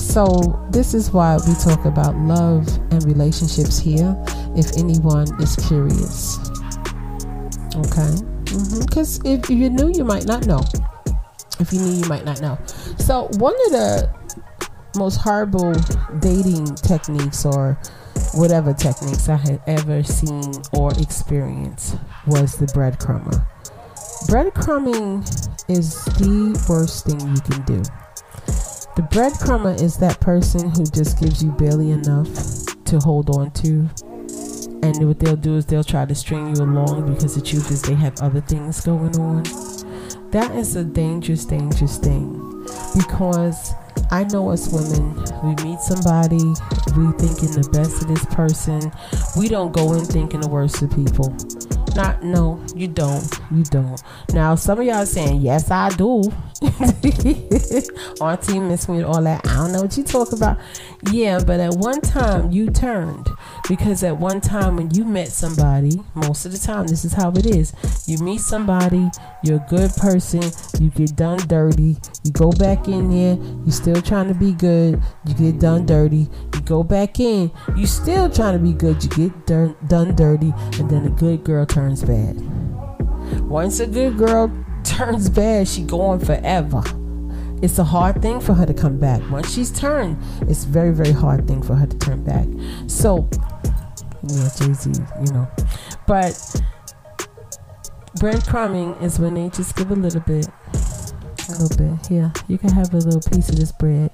So, 0.09 0.59
this 0.71 0.95
is 0.95 1.11
why 1.11 1.37
we 1.47 1.53
talk 1.53 1.85
about 1.85 2.17
love 2.17 2.67
and 2.91 3.03
relationships 3.03 3.77
here, 3.77 4.15
if 4.55 4.75
anyone 4.75 5.27
is 5.39 5.55
curious. 5.67 6.39
Okay? 7.75 8.17
Because 8.81 9.19
mm-hmm. 9.19 9.27
if 9.27 9.49
you 9.51 9.69
knew, 9.69 9.91
you 9.93 10.03
might 10.03 10.25
not 10.25 10.47
know. 10.47 10.61
If 11.59 11.71
you 11.71 11.79
knew, 11.79 11.91
you 11.91 12.09
might 12.09 12.25
not 12.25 12.41
know. 12.41 12.57
So, 12.97 13.29
one 13.37 13.53
of 13.67 13.71
the 13.71 14.09
most 14.95 15.17
horrible 15.17 15.73
dating 16.21 16.73
techniques 16.73 17.45
or 17.45 17.77
whatever 18.33 18.73
techniques 18.73 19.29
I 19.29 19.35
had 19.35 19.61
ever 19.67 20.01
seen 20.01 20.53
or 20.73 20.91
experienced 20.99 21.97
was 22.25 22.57
the 22.57 22.65
breadcrumber 22.65 23.45
breadcrumbing 24.27 25.23
is 25.69 26.03
the 26.05 26.65
worst 26.67 27.05
thing 27.05 27.19
you 27.19 27.41
can 27.41 27.61
do. 27.63 27.81
The 28.99 29.05
breadcrumber 29.05 29.81
is 29.81 29.95
that 29.99 30.19
person 30.19 30.71
who 30.71 30.83
just 30.83 31.21
gives 31.21 31.41
you 31.41 31.53
barely 31.53 31.91
enough 31.91 32.27
to 32.83 32.99
hold 32.99 33.29
on 33.29 33.49
to. 33.51 33.89
And 34.83 35.07
what 35.07 35.19
they'll 35.19 35.37
do 35.37 35.55
is 35.55 35.65
they'll 35.65 35.85
try 35.85 36.03
to 36.03 36.13
string 36.13 36.53
you 36.53 36.61
along 36.61 37.13
because 37.13 37.33
the 37.33 37.41
truth 37.41 37.71
is 37.71 37.81
they 37.81 37.93
have 37.93 38.19
other 38.19 38.41
things 38.41 38.81
going 38.81 39.17
on. 39.17 39.43
That 40.31 40.53
is 40.53 40.75
a 40.75 40.83
dangerous, 40.83 41.45
dangerous 41.45 41.97
thing 41.97 42.33
because 42.93 43.71
I 44.11 44.25
know 44.25 44.51
as 44.51 44.67
women, 44.67 45.15
we 45.45 45.55
meet 45.63 45.79
somebody, 45.79 46.43
we 46.97 47.13
thinking 47.15 47.55
the 47.55 47.69
best 47.71 48.01
of 48.01 48.09
this 48.09 48.25
person. 48.25 48.91
We 49.37 49.47
don't 49.47 49.71
go 49.71 49.93
in 49.93 50.03
thinking 50.03 50.41
the 50.41 50.49
worst 50.49 50.81
of 50.81 50.89
people. 50.91 51.33
Not 51.95 52.23
no, 52.23 52.63
you 52.75 52.87
don't. 52.87 53.39
You 53.51 53.63
don't. 53.63 54.01
Now 54.33 54.55
some 54.55 54.79
of 54.79 54.85
y'all 54.85 55.05
saying, 55.05 55.41
Yes, 55.41 55.71
I 55.71 55.89
do. 55.89 56.21
Auntie 58.21 58.59
miss 58.59 58.87
me 58.89 58.97
and 58.97 59.05
all 59.05 59.21
that. 59.23 59.45
I 59.47 59.55
don't 59.55 59.71
know 59.71 59.81
what 59.81 59.97
you 59.97 60.03
talk 60.03 60.31
about. 60.31 60.57
Yeah, 61.11 61.39
but 61.43 61.59
at 61.59 61.73
one 61.75 62.01
time 62.01 62.51
you 62.51 62.69
turned. 62.69 63.27
Because 63.69 64.03
at 64.03 64.17
one 64.17 64.41
time 64.41 64.77
when 64.77 64.89
you 64.89 65.05
met 65.05 65.27
somebody, 65.27 66.01
most 66.15 66.47
of 66.47 66.51
the 66.51 66.57
time 66.57 66.87
this 66.87 67.05
is 67.05 67.13
how 67.13 67.29
it 67.33 67.45
is. 67.45 67.71
You 68.07 68.17
meet 68.17 68.41
somebody, 68.41 69.11
you're 69.43 69.57
a 69.57 69.65
good 69.69 69.91
person, 69.91 70.41
you 70.79 70.89
get 70.89 71.15
done 71.15 71.37
dirty, 71.47 71.95
you 72.23 72.31
go 72.31 72.51
back 72.51 72.87
in 72.87 73.11
there, 73.11 73.35
you're 73.63 73.71
still 73.71 74.01
trying 74.01 74.27
to 74.27 74.33
be 74.33 74.53
good, 74.53 74.99
you 75.27 75.35
get 75.35 75.59
done 75.59 75.85
dirty, 75.85 76.27
you 76.55 76.61
go 76.65 76.83
back 76.83 77.19
in, 77.19 77.51
you're 77.77 77.85
still 77.85 78.27
trying 78.27 78.57
to 78.57 78.59
be 78.59 78.73
good, 78.73 79.03
you 79.03 79.09
get 79.11 79.45
done, 79.45 79.75
done 79.87 80.15
dirty, 80.15 80.51
and 80.79 80.89
then 80.89 81.05
a 81.05 81.09
good 81.11 81.43
girl 81.43 81.67
turns 81.67 82.03
bad. 82.03 82.41
Once 83.47 83.79
a 83.79 83.85
good 83.85 84.17
girl 84.17 84.51
turns 84.83 85.29
bad, 85.29 85.67
she 85.67 85.83
going 85.83 86.19
forever. 86.19 86.81
it's 87.61 87.77
a 87.77 87.83
hard 87.83 88.19
thing 88.21 88.39
for 88.39 88.55
her 88.55 88.65
to 88.65 88.73
come 88.73 88.97
back. 88.97 89.21
Once 89.29 89.53
she's 89.53 89.69
turned, 89.69 90.17
it's 90.49 90.63
very, 90.63 90.91
very 90.91 91.11
hard 91.11 91.47
thing 91.47 91.61
for 91.61 91.75
her 91.75 91.85
to 91.85 91.97
turn 91.99 92.23
back. 92.23 92.47
So, 92.87 93.29
yeah, 94.27 94.49
Jay 94.57 94.73
Z, 94.73 94.91
you 95.25 95.31
know. 95.31 95.47
But 96.05 96.33
breadcrumbing 98.17 99.01
is 99.01 99.19
when 99.19 99.35
they 99.35 99.49
just 99.49 99.75
give 99.75 99.91
a 99.91 99.95
little 99.95 100.21
bit, 100.21 100.47
a 100.47 101.51
little 101.51 101.77
bit. 101.77 102.07
Here, 102.07 102.31
you 102.47 102.57
can 102.57 102.71
have 102.71 102.93
a 102.93 102.97
little 102.97 103.21
piece 103.31 103.49
of 103.49 103.55
this 103.55 103.71
bread. 103.71 104.11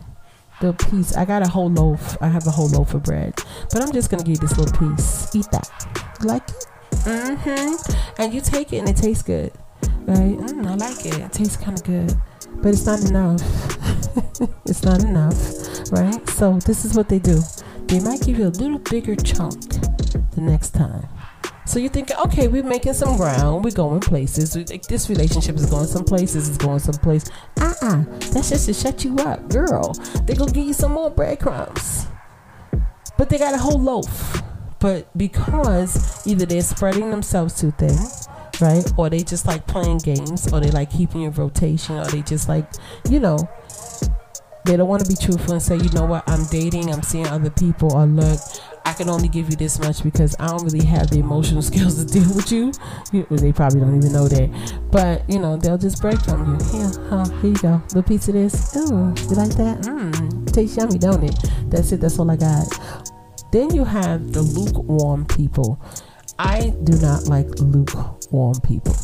Little 0.62 0.90
piece. 0.90 1.16
I 1.18 1.26
got 1.26 1.46
a 1.46 1.50
whole 1.50 1.70
loaf. 1.70 2.18
I 2.22 2.28
have 2.28 2.48
a 2.48 2.52
whole 2.52 2.70
loaf 2.70 2.94
of 2.94 3.04
bread, 3.04 3.36
but 3.72 3.82
I'm 3.82 3.92
just 3.92 4.10
gonna 4.10 4.24
give 4.24 4.42
you 4.42 4.48
this 4.48 4.58
little 4.58 4.96
piece. 4.96 5.36
Eat 5.36 5.48
that. 5.52 5.70
You 6.22 6.28
like 6.28 6.48
it? 6.48 6.68
Mm-hmm. 6.92 8.22
And 8.22 8.34
you 8.34 8.42
take 8.42 8.72
it, 8.74 8.78
and 8.78 8.90
it 8.90 8.96
tastes 8.96 9.24
good, 9.24 9.52
right? 10.06 10.38
Mm, 10.38 10.66
I 10.66 10.76
like 10.76 11.06
it. 11.06 11.20
It 11.20 11.34
tastes 11.34 11.58
kind 11.58 11.78
of 11.78 11.84
good, 11.84 12.14
but 12.62 12.70
it's 12.70 12.86
not 12.86 13.04
enough. 13.04 13.42
it's 14.66 14.84
not 14.84 15.04
enough, 15.04 15.92
right? 15.92 16.30
So 16.30 16.58
this 16.60 16.86
is 16.86 16.96
what 16.96 17.10
they 17.10 17.20
do. 17.20 17.42
They 17.88 18.00
might 18.00 18.22
give 18.22 18.40
you 18.40 18.48
a 18.48 18.56
little 18.56 18.80
bigger 18.80 19.16
chunk 19.16 19.62
the 20.36 20.42
next 20.42 20.72
time. 20.72 21.08
So 21.65 21.80
you're 21.80 21.89
thinking, 21.89 22.15
okay, 22.18 22.48
we're 22.48 22.63
making 22.63 22.94
some 22.94 23.18
ground, 23.18 23.65
we're 23.65 23.72
going 23.72 24.00
places. 24.00 24.56
We, 24.56 24.65
like, 24.65 24.84
this 24.84 25.10
relationship 25.10 25.56
is 25.56 25.65
going 25.65 25.88
some 25.88 26.04
places, 26.04 26.48
it's 26.48 26.60
going 26.60 26.77
some 26.77 26.94
place. 26.96 27.25
Uh-uh, 27.60 28.04
that's 28.32 28.50
just 28.50 28.68
to 28.68 28.74
shut 28.74 29.04
you 29.04 29.15
up, 29.18 29.50
girl. 29.50 29.94
They 30.25 30.36
gonna 30.36 30.51
give 30.51 30.68
you 30.68 30.74
some 30.74 30.92
more 30.92 31.10
breadcrumbs, 31.10 32.06
but 33.18 33.30
they 33.30 33.39
got 33.39 33.56
a 33.56 33.58
whole 33.58 33.80
loaf. 33.80 34.44
But 34.80 35.08
because 35.18 36.27
either 36.27 36.46
they're 36.46 36.62
spreading 36.62 37.10
themselves 37.10 37.60
too 37.60 37.72
thin, 37.72 37.98
right, 38.62 38.86
or 38.96 39.10
they 39.10 39.24
just 39.24 39.48
like 39.48 39.65
playing 39.65 39.98
games, 40.00 40.54
or 40.54 40.60
they 40.60 40.70
like 40.70 40.92
keeping 40.92 41.22
your 41.22 41.32
rotation, 41.32 41.96
or 41.96 42.06
they 42.06 42.22
just 42.22 42.48
like, 42.48 42.72
you 43.10 43.20
know, 43.20 43.39
they 44.65 44.77
don't 44.77 44.88
want 44.88 45.04
to 45.04 45.10
be 45.10 45.15
truthful 45.15 45.54
and 45.54 45.62
say, 45.63 45.77
you 45.77 45.89
know 45.89 46.06
what, 46.06 46.30
I'm 46.30 46.46
dating, 46.51 46.94
I'm 46.94 47.01
seeing 47.01 47.25
other 47.27 47.50
people, 47.50 47.94
or 47.94 48.06
look, 48.06 48.39
can 48.96 49.10
only 49.10 49.28
give 49.28 49.50
you 49.50 49.56
this 49.56 49.80
much 49.80 50.04
because 50.04 50.36
I 50.40 50.48
don't 50.48 50.64
really 50.64 50.86
have 50.86 51.10
the 51.10 51.20
emotional 51.20 51.62
skills 51.70 52.04
to 52.04 52.12
deal 52.12 52.34
with 52.36 52.52
you. 52.52 52.72
you 53.12 53.25
they 53.30 53.52
probably 53.52 53.82
don't 53.82 53.98
even 53.98 54.12
know 54.12 54.28
that. 54.28 54.80
But, 54.92 55.30
you 55.30 55.40
know, 55.40 55.58
they'll 55.58 55.78
just 55.78 56.02
break 56.02 56.20
from 56.22 56.54
you. 56.54 56.66
Here, 56.72 56.92
huh, 57.10 57.25
here 57.42 57.52
you 57.52 57.56
go. 57.56 57.82
Little 57.88 58.04
piece 58.04 58.28
of 58.28 58.34
this. 58.34 58.74
Oh, 58.75 59.14
you 59.30 59.36
like 59.36 59.56
that? 59.56 59.82
Mmm, 59.82 60.52
tastes 60.52 60.78
yummy, 60.78 60.98
don't 60.98 61.24
it? 61.24 61.36
That's 61.70 61.92
it. 61.92 62.02
That's 62.02 62.18
all 62.18 62.32
I 62.32 62.38
got. 62.38 62.66
Then 63.52 63.74
you 63.74 63.84
have 63.84 64.34
the 64.34 64.42
lukewarm 64.42 65.25
people. 65.25 65.80
I 66.38 66.74
do 66.84 66.98
not 67.00 67.28
like 67.28 67.48
lukewarm 67.60 68.60
people. 68.62 68.96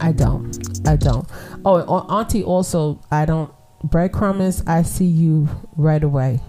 I 0.00 0.12
don't. 0.12 0.86
I 0.86 0.96
don't. 0.96 1.28
Oh, 1.64 1.80
Auntie 2.08 2.44
also, 2.44 3.00
I 3.10 3.24
don't. 3.24 3.52
Breadcrumbs, 3.84 4.62
I 4.66 4.82
see 4.82 5.04
you 5.04 5.48
right 5.76 6.02
away. 6.02 6.40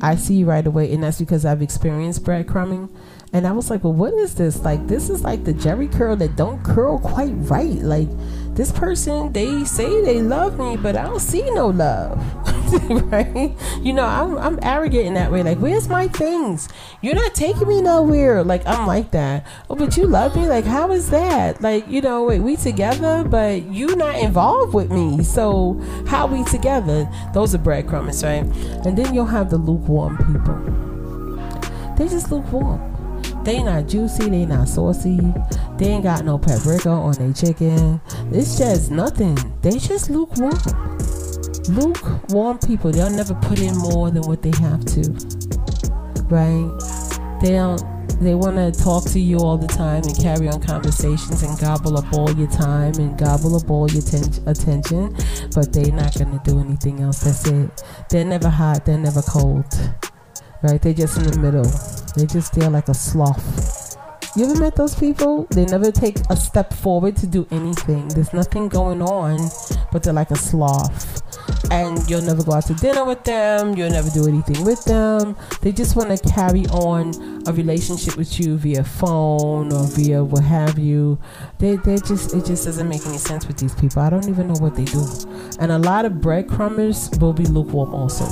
I 0.00 0.16
see 0.16 0.34
you 0.34 0.46
right 0.46 0.66
away, 0.66 0.92
and 0.92 1.02
that's 1.02 1.18
because 1.18 1.44
I've 1.44 1.62
experienced 1.62 2.24
breadcrumbing. 2.24 2.90
And 3.32 3.46
I 3.46 3.52
was 3.52 3.70
like, 3.70 3.84
well, 3.84 3.92
what 3.92 4.14
is 4.14 4.34
this? 4.34 4.62
Like, 4.62 4.86
this 4.86 5.10
is 5.10 5.24
like 5.24 5.44
the 5.44 5.52
Jheri 5.52 5.92
curl 5.92 6.16
that 6.16 6.36
don't 6.36 6.62
curl 6.64 6.98
quite 6.98 7.32
right. 7.32 7.76
Like, 7.76 8.08
this 8.56 8.72
person, 8.72 9.32
they 9.32 9.64
say 9.64 10.02
they 10.02 10.22
love 10.22 10.58
me, 10.58 10.78
but 10.78 10.96
I 10.96 11.02
don't 11.04 11.20
see 11.20 11.48
no 11.50 11.68
love. 11.68 12.18
right? 13.12 13.54
You 13.82 13.92
know, 13.92 14.04
I'm, 14.04 14.38
I'm 14.38 14.58
arrogant 14.62 15.06
in 15.06 15.14
that 15.14 15.30
way. 15.30 15.42
Like, 15.42 15.58
where's 15.58 15.88
my 15.88 16.08
things? 16.08 16.68
You're 17.02 17.14
not 17.14 17.34
taking 17.34 17.68
me 17.68 17.82
nowhere. 17.82 18.42
Like, 18.42 18.66
I'm 18.66 18.86
like 18.86 19.10
that. 19.10 19.46
Oh, 19.68 19.74
but 19.74 19.96
you 19.98 20.06
love 20.06 20.34
me? 20.34 20.48
Like, 20.48 20.64
how 20.64 20.90
is 20.90 21.10
that? 21.10 21.60
Like, 21.60 21.86
you 21.88 22.00
know, 22.00 22.24
wait, 22.24 22.40
we 22.40 22.56
together, 22.56 23.24
but 23.24 23.62
you 23.66 23.94
not 23.94 24.16
involved 24.16 24.72
with 24.72 24.90
me. 24.90 25.22
So, 25.22 25.78
how 26.06 26.26
we 26.26 26.42
together? 26.44 27.08
Those 27.34 27.54
are 27.54 27.58
breadcrumbs, 27.58 28.24
right? 28.24 28.44
And 28.86 28.96
then 28.96 29.14
you'll 29.14 29.26
have 29.26 29.50
the 29.50 29.58
lukewarm 29.58 30.16
people. 30.16 31.94
They 31.96 32.08
just 32.08 32.32
lukewarm 32.32 32.95
they 33.46 33.62
not 33.62 33.86
juicy, 33.86 34.28
they 34.28 34.44
not 34.44 34.68
saucy, 34.68 35.20
they 35.78 35.86
ain't 35.86 36.02
got 36.02 36.24
no 36.24 36.36
paprika 36.36 36.88
on 36.88 37.12
their 37.12 37.32
chicken. 37.32 38.00
It's 38.32 38.58
just 38.58 38.90
nothing. 38.90 39.38
They 39.62 39.78
just 39.78 40.10
lukewarm. 40.10 40.58
Lukewarm 41.68 42.58
people, 42.58 42.90
they'll 42.90 43.08
never 43.08 43.34
put 43.34 43.60
in 43.60 43.76
more 43.78 44.10
than 44.10 44.24
what 44.24 44.42
they 44.42 44.50
have 44.60 44.84
to. 44.86 45.02
Right? 46.24 46.68
They 47.40 47.52
don't 47.52 47.80
they 48.20 48.34
want 48.34 48.56
to 48.56 48.72
talk 48.82 49.04
to 49.10 49.20
you 49.20 49.38
all 49.38 49.58
the 49.58 49.68
time 49.68 50.02
and 50.02 50.16
carry 50.18 50.48
on 50.48 50.60
conversations 50.60 51.42
and 51.42 51.56
gobble 51.60 51.98
up 51.98 52.12
all 52.14 52.32
your 52.32 52.50
time 52.50 52.94
and 52.98 53.16
gobble 53.16 53.54
up 53.54 53.70
all 53.70 53.88
your 53.90 54.02
ten- 54.02 54.42
attention, 54.46 55.14
but 55.54 55.72
they're 55.72 55.92
not 55.92 56.18
going 56.18 56.36
to 56.36 56.40
do 56.42 56.58
anything 56.58 57.00
else. 57.00 57.20
That's 57.20 57.46
it. 57.46 57.84
They're 58.10 58.24
never 58.24 58.48
hot, 58.48 58.84
they're 58.86 58.98
never 58.98 59.22
cold 59.22 59.66
right? 60.62 60.80
They're 60.80 60.94
just 60.94 61.18
in 61.18 61.24
the 61.24 61.38
middle. 61.38 62.05
They 62.16 62.26
just 62.26 62.54
there 62.54 62.70
like 62.70 62.88
a 62.88 62.94
sloth. 62.94 63.96
You 64.36 64.44
ever 64.44 64.60
met 64.60 64.76
those 64.76 64.94
people? 64.94 65.44
They 65.50 65.64
never 65.64 65.90
take 65.90 66.16
a 66.28 66.36
step 66.36 66.72
forward 66.74 67.16
to 67.16 67.26
do 67.26 67.46
anything. 67.50 68.08
There's 68.08 68.34
nothing 68.34 68.68
going 68.68 69.00
on, 69.00 69.50
but 69.90 70.02
they're 70.02 70.12
like 70.12 70.30
a 70.30 70.36
sloth. 70.36 71.22
And 71.70 71.98
you'll 72.08 72.20
never 72.20 72.42
go 72.42 72.52
out 72.52 72.66
to 72.66 72.74
dinner 72.74 73.04
with 73.04 73.24
them. 73.24 73.74
You'll 73.76 73.90
never 73.90 74.10
do 74.10 74.28
anything 74.28 74.62
with 74.64 74.84
them. 74.84 75.36
They 75.62 75.72
just 75.72 75.96
want 75.96 76.16
to 76.16 76.28
carry 76.32 76.66
on 76.66 77.42
a 77.46 77.52
relationship 77.52 78.16
with 78.16 78.38
you 78.38 78.58
via 78.58 78.84
phone 78.84 79.72
or 79.72 79.86
via 79.88 80.22
what 80.22 80.44
have 80.44 80.78
you. 80.78 81.18
They 81.58 81.76
they 81.76 81.96
just 81.96 82.34
it 82.34 82.44
just 82.44 82.66
doesn't 82.66 82.88
make 82.88 83.06
any 83.06 83.18
sense 83.18 83.46
with 83.46 83.56
these 83.56 83.74
people. 83.74 84.02
I 84.02 84.10
don't 84.10 84.28
even 84.28 84.48
know 84.48 84.60
what 84.60 84.74
they 84.74 84.84
do. 84.84 85.02
And 85.60 85.72
a 85.72 85.78
lot 85.78 86.04
of 86.04 86.12
breadcrumbers 86.14 87.18
will 87.20 87.32
be 87.32 87.44
lukewarm 87.44 87.94
also. 87.94 88.26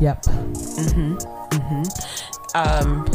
Yep. 0.00 0.22
Mm-hmm. 0.22 1.14
Mm-hmm. 1.16 2.27
Um, 2.54 3.06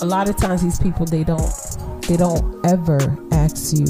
a 0.00 0.06
lot 0.06 0.28
of 0.28 0.36
times 0.36 0.62
these 0.62 0.78
people 0.78 1.04
they 1.04 1.24
don't 1.24 1.52
they 2.08 2.16
don't 2.16 2.64
ever 2.66 2.98
ask 3.32 3.76
you 3.76 3.86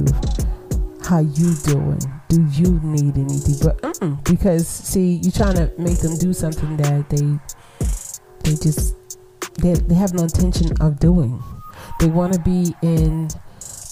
how 1.05 1.21
you 1.21 1.55
doing. 1.65 2.01
Do 2.29 2.47
you 2.53 2.81
need 2.83 3.17
anything? 3.17 3.57
But 3.63 4.25
because 4.25 4.67
see, 4.67 5.21
you're 5.23 5.33
trying 5.33 5.55
to 5.57 5.73
make 5.79 5.99
them 5.99 6.17
do 6.19 6.33
something 6.33 6.77
that 6.79 7.09
they 7.09 7.39
they 8.45 8.57
just 8.57 8.97
they 9.61 9.75
they 9.75 9.95
have 9.95 10.15
no 10.15 10.25
intention 10.25 10.71
of 10.81 10.99
doing. 10.99 11.43
They 11.99 12.07
want 12.07 12.33
to 12.35 12.41
be 12.41 12.75
in 12.83 13.29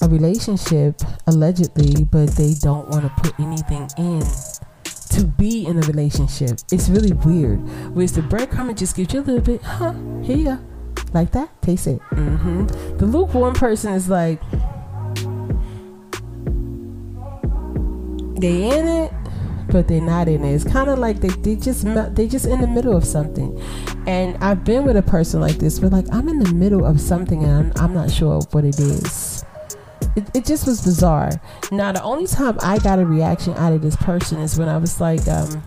a 0.02 0.08
relationship 0.08 1.00
allegedly, 1.26 2.04
but 2.04 2.30
they 2.30 2.54
don't 2.54 2.88
want 2.88 3.04
to 3.04 3.22
put 3.22 3.38
anything 3.40 3.88
in 3.98 4.22
to 5.10 5.24
be 5.24 5.66
in 5.66 5.76
a 5.78 5.86
relationship. 5.86 6.58
It's 6.70 6.88
really 6.88 7.12
weird. 7.12 7.58
Whereas 7.94 8.12
the 8.12 8.20
breadcrumb 8.22 8.76
just 8.76 8.96
gives 8.96 9.14
you 9.14 9.20
a 9.20 9.22
little 9.22 9.40
bit, 9.40 9.62
huh? 9.62 9.94
Here, 10.22 10.60
like 11.14 11.32
that. 11.32 11.50
Taste 11.62 11.86
it. 11.86 12.00
Mm-hmm. 12.10 12.96
The 12.98 13.06
lukewarm 13.06 13.54
person 13.54 13.92
is 13.92 14.08
like, 14.08 14.40
they 18.40 18.78
in 18.78 18.86
it, 18.86 19.12
but 19.70 19.88
they're 19.88 20.00
not 20.00 20.28
in 20.28 20.44
it. 20.44 20.54
It's 20.54 20.64
kind 20.64 20.88
of 20.88 20.98
like 20.98 21.20
they 21.20 21.28
they 21.28 21.56
just 21.56 21.84
they 22.14 22.28
just 22.28 22.46
in 22.46 22.60
the 22.60 22.68
middle 22.68 22.96
of 22.96 23.04
something. 23.04 23.60
And 24.06 24.42
I've 24.42 24.64
been 24.64 24.84
with 24.84 24.96
a 24.96 25.02
person 25.02 25.40
like 25.40 25.56
this, 25.56 25.78
but 25.78 25.92
like 25.92 26.06
I'm 26.12 26.28
in 26.28 26.38
the 26.38 26.52
middle 26.52 26.84
of 26.84 27.00
something 27.00 27.44
and 27.44 27.78
I'm, 27.78 27.84
I'm 27.84 27.94
not 27.94 28.10
sure 28.10 28.40
what 28.52 28.64
it 28.64 28.78
is 28.78 29.44
it, 30.18 30.30
it 30.34 30.44
just 30.44 30.66
was 30.66 30.82
bizarre. 30.82 31.30
Now, 31.70 31.92
the 31.92 32.02
only 32.02 32.26
time 32.26 32.58
I 32.60 32.78
got 32.78 32.98
a 32.98 33.06
reaction 33.06 33.54
out 33.54 33.72
of 33.72 33.82
this 33.82 33.96
person 33.96 34.40
is 34.40 34.58
when 34.58 34.68
I 34.68 34.76
was 34.76 35.00
like, 35.00 35.26
um, 35.28 35.62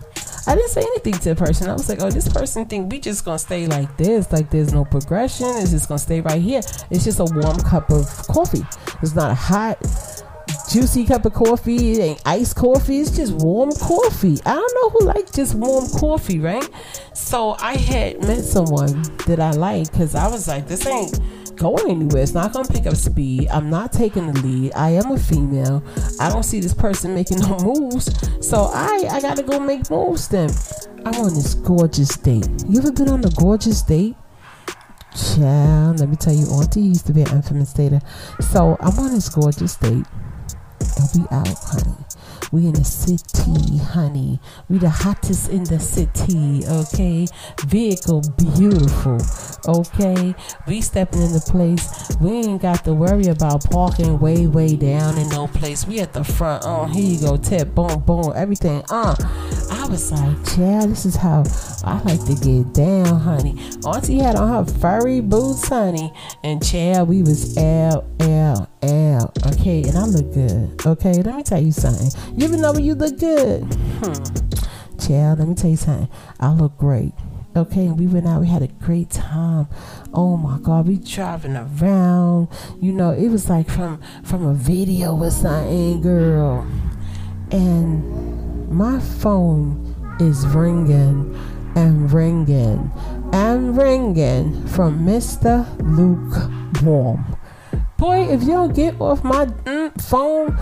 I 0.46 0.54
didn't 0.54 0.70
say 0.70 0.80
anything 0.80 1.14
to 1.14 1.34
the 1.34 1.36
person. 1.36 1.68
I 1.68 1.72
was 1.72 1.88
like, 1.88 2.02
oh, 2.02 2.10
this 2.10 2.28
person 2.28 2.64
think 2.66 2.90
we 2.90 2.98
just 2.98 3.24
gonna 3.24 3.38
stay 3.38 3.66
like 3.66 3.96
this. 3.96 4.32
Like 4.32 4.50
there's 4.50 4.72
no 4.72 4.84
progression. 4.84 5.46
It's 5.58 5.70
just 5.70 5.88
gonna 5.88 5.98
stay 5.98 6.20
right 6.20 6.40
here. 6.42 6.60
It's 6.90 7.04
just 7.04 7.20
a 7.20 7.24
warm 7.24 7.58
cup 7.60 7.90
of 7.90 8.06
coffee. 8.26 8.64
It's 9.02 9.14
not 9.14 9.30
a 9.30 9.34
hot, 9.34 9.78
juicy 10.70 11.04
cup 11.06 11.24
of 11.24 11.34
coffee. 11.34 11.92
It 11.92 11.98
ain't 12.00 12.22
iced 12.26 12.56
coffee. 12.56 13.00
It's 13.00 13.12
just 13.12 13.32
warm 13.34 13.70
coffee. 13.72 14.38
I 14.44 14.54
don't 14.54 14.74
know 14.74 14.90
who 14.90 15.06
like 15.06 15.32
just 15.32 15.54
warm 15.54 15.88
coffee, 15.90 16.40
right? 16.40 16.68
So 17.14 17.56
I 17.60 17.76
had 17.76 18.20
met 18.22 18.44
someone 18.44 19.02
that 19.26 19.38
I 19.38 19.52
liked 19.52 19.92
because 19.92 20.14
I 20.14 20.28
was 20.28 20.48
like, 20.48 20.66
this 20.66 20.86
ain't 20.86 21.20
going 21.62 21.90
anywhere. 21.90 22.22
It's 22.22 22.34
not 22.34 22.52
going 22.52 22.66
to 22.66 22.72
pick 22.72 22.86
up 22.86 22.96
speed. 22.96 23.48
I'm 23.48 23.70
not 23.70 23.92
taking 23.92 24.26
the 24.26 24.40
lead. 24.42 24.72
I 24.74 24.90
am 24.90 25.12
a 25.12 25.18
female. 25.18 25.82
I 26.18 26.28
don't 26.28 26.42
see 26.42 26.60
this 26.60 26.74
person 26.74 27.14
making 27.14 27.38
no 27.38 27.56
moves. 27.62 28.10
So 28.46 28.70
I 28.72 29.06
I 29.10 29.20
got 29.20 29.36
to 29.36 29.42
go 29.42 29.60
make 29.60 29.88
moves 29.90 30.28
then. 30.28 30.50
I'm 31.06 31.14
on 31.14 31.34
this 31.34 31.54
gorgeous 31.54 32.16
date. 32.16 32.48
You 32.68 32.80
ever 32.80 32.92
been 32.92 33.08
on 33.08 33.24
a 33.24 33.30
gorgeous 33.30 33.82
date? 33.82 34.16
Child, 35.14 36.00
let 36.00 36.08
me 36.08 36.16
tell 36.16 36.32
you, 36.32 36.46
Auntie 36.46 36.80
used 36.80 37.06
to 37.06 37.12
be 37.12 37.22
an 37.22 37.28
infamous 37.28 37.74
dater. 37.74 38.02
So 38.42 38.76
I'm 38.80 38.98
on 38.98 39.12
this 39.12 39.28
gorgeous 39.28 39.76
date. 39.76 40.06
And 40.80 41.08
we 41.14 41.22
out, 41.30 41.48
honey. 41.48 41.96
We 42.52 42.66
in 42.66 42.74
the 42.74 42.84
city, 42.84 43.78
honey. 43.78 44.38
We 44.68 44.76
the 44.76 44.90
hottest 44.90 45.48
in 45.48 45.64
the 45.64 45.80
city, 45.80 46.62
okay? 46.68 47.26
Vehicle 47.64 48.22
beautiful, 48.36 49.18
okay? 49.66 50.34
We 50.66 50.82
stepping 50.82 51.22
in 51.22 51.32
the 51.32 51.40
place. 51.40 52.14
We 52.20 52.30
ain't 52.30 52.60
got 52.60 52.84
to 52.84 52.92
worry 52.92 53.28
about 53.28 53.70
parking 53.70 54.18
way, 54.18 54.46
way 54.46 54.76
down 54.76 55.16
in 55.16 55.30
no 55.30 55.46
place. 55.46 55.86
We 55.86 56.00
at 56.00 56.12
the 56.12 56.24
front. 56.24 56.64
Oh, 56.66 56.84
here 56.84 57.14
you 57.14 57.20
go, 57.20 57.38
tip, 57.38 57.74
boom, 57.74 58.00
boom, 58.00 58.34
everything. 58.36 58.82
Uh, 58.90 59.16
I 59.70 59.86
was 59.88 60.12
like, 60.12 60.36
yeah, 60.58 60.84
this 60.84 61.06
is 61.06 61.16
how 61.16 61.44
I 61.84 62.02
like 62.02 62.22
to 62.26 62.34
get 62.34 62.74
down, 62.74 63.18
honey. 63.20 63.58
Auntie 63.86 64.18
had 64.18 64.36
on 64.36 64.66
her 64.66 64.72
furry 64.78 65.20
boots, 65.20 65.66
honey, 65.68 66.12
and 66.44 66.62
Chad, 66.62 67.08
we 67.08 67.22
was 67.22 67.56
out, 67.56 68.04
L 68.20 68.71
L. 68.82 69.32
Okay, 69.46 69.82
and 69.82 69.96
I 69.96 70.04
look 70.04 70.32
good. 70.32 70.86
Okay, 70.86 71.22
let 71.22 71.36
me 71.36 71.42
tell 71.42 71.62
you 71.62 71.72
something. 71.72 72.10
You 72.36 72.46
even 72.46 72.60
know 72.60 72.74
you 72.74 72.94
look 72.94 73.18
good? 73.18 73.62
Hmm. 73.64 74.98
Chad, 74.98 75.38
let 75.38 75.48
me 75.48 75.54
tell 75.54 75.70
you 75.70 75.76
something. 75.76 76.08
I 76.40 76.52
look 76.52 76.76
great. 76.78 77.12
Okay, 77.54 77.86
and 77.86 77.98
we 77.98 78.06
went 78.06 78.26
out. 78.26 78.40
We 78.40 78.48
had 78.48 78.62
a 78.62 78.68
great 78.68 79.10
time. 79.10 79.68
Oh 80.14 80.36
my 80.36 80.58
God, 80.58 80.88
we 80.88 80.96
driving 80.96 81.54
around. 81.54 82.48
You 82.80 82.92
know, 82.92 83.10
it 83.10 83.28
was 83.28 83.50
like 83.50 83.68
from 83.68 84.00
from 84.24 84.46
a 84.46 84.54
video 84.54 85.14
or 85.16 85.30
something, 85.30 86.00
girl. 86.00 86.66
And 87.50 88.70
my 88.70 89.00
phone 89.00 89.94
is 90.18 90.46
ringing 90.46 91.38
and 91.74 92.10
ringing 92.10 92.90
and 93.32 93.76
ringing 93.76 94.66
from 94.68 95.04
Mr. 95.04 95.66
Luke 95.78 96.82
Warm. 96.82 97.36
Boy, 98.02 98.26
if 98.28 98.42
you 98.42 98.48
don't 98.48 98.74
get 98.74 99.00
off 99.00 99.22
my 99.22 99.46
mm, 99.46 100.02
phone 100.02 100.58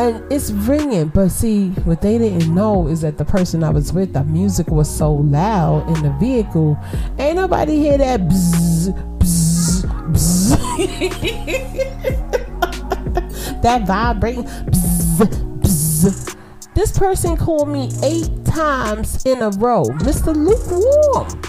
and 0.00 0.24
it's 0.32 0.50
ringing, 0.50 1.06
but 1.06 1.28
see, 1.28 1.68
what 1.84 2.02
they 2.02 2.18
didn't 2.18 2.52
know 2.52 2.88
is 2.88 3.02
that 3.02 3.16
the 3.16 3.24
person 3.24 3.62
I 3.62 3.70
was 3.70 3.92
with, 3.92 4.12
the 4.12 4.24
music 4.24 4.66
was 4.66 4.92
so 4.92 5.12
loud 5.12 5.86
in 5.86 6.02
the 6.02 6.10
vehicle, 6.18 6.76
ain't 7.16 7.36
nobody 7.36 7.78
hear 7.78 7.96
that 7.96 8.22
bzzz, 8.22 9.18
bzzz, 9.20 9.84
bzzz. 10.10 10.56
that 13.62 13.86
vibrating 13.86 14.42
bzzz, 14.42 15.60
bzzz. 15.60 16.36
This 16.74 16.90
person 16.98 17.36
called 17.36 17.68
me 17.68 17.88
eight 18.02 18.44
times 18.44 19.24
in 19.24 19.42
a 19.42 19.50
row, 19.50 19.84
Mr. 19.84 20.34
Lukewarm. 20.34 21.40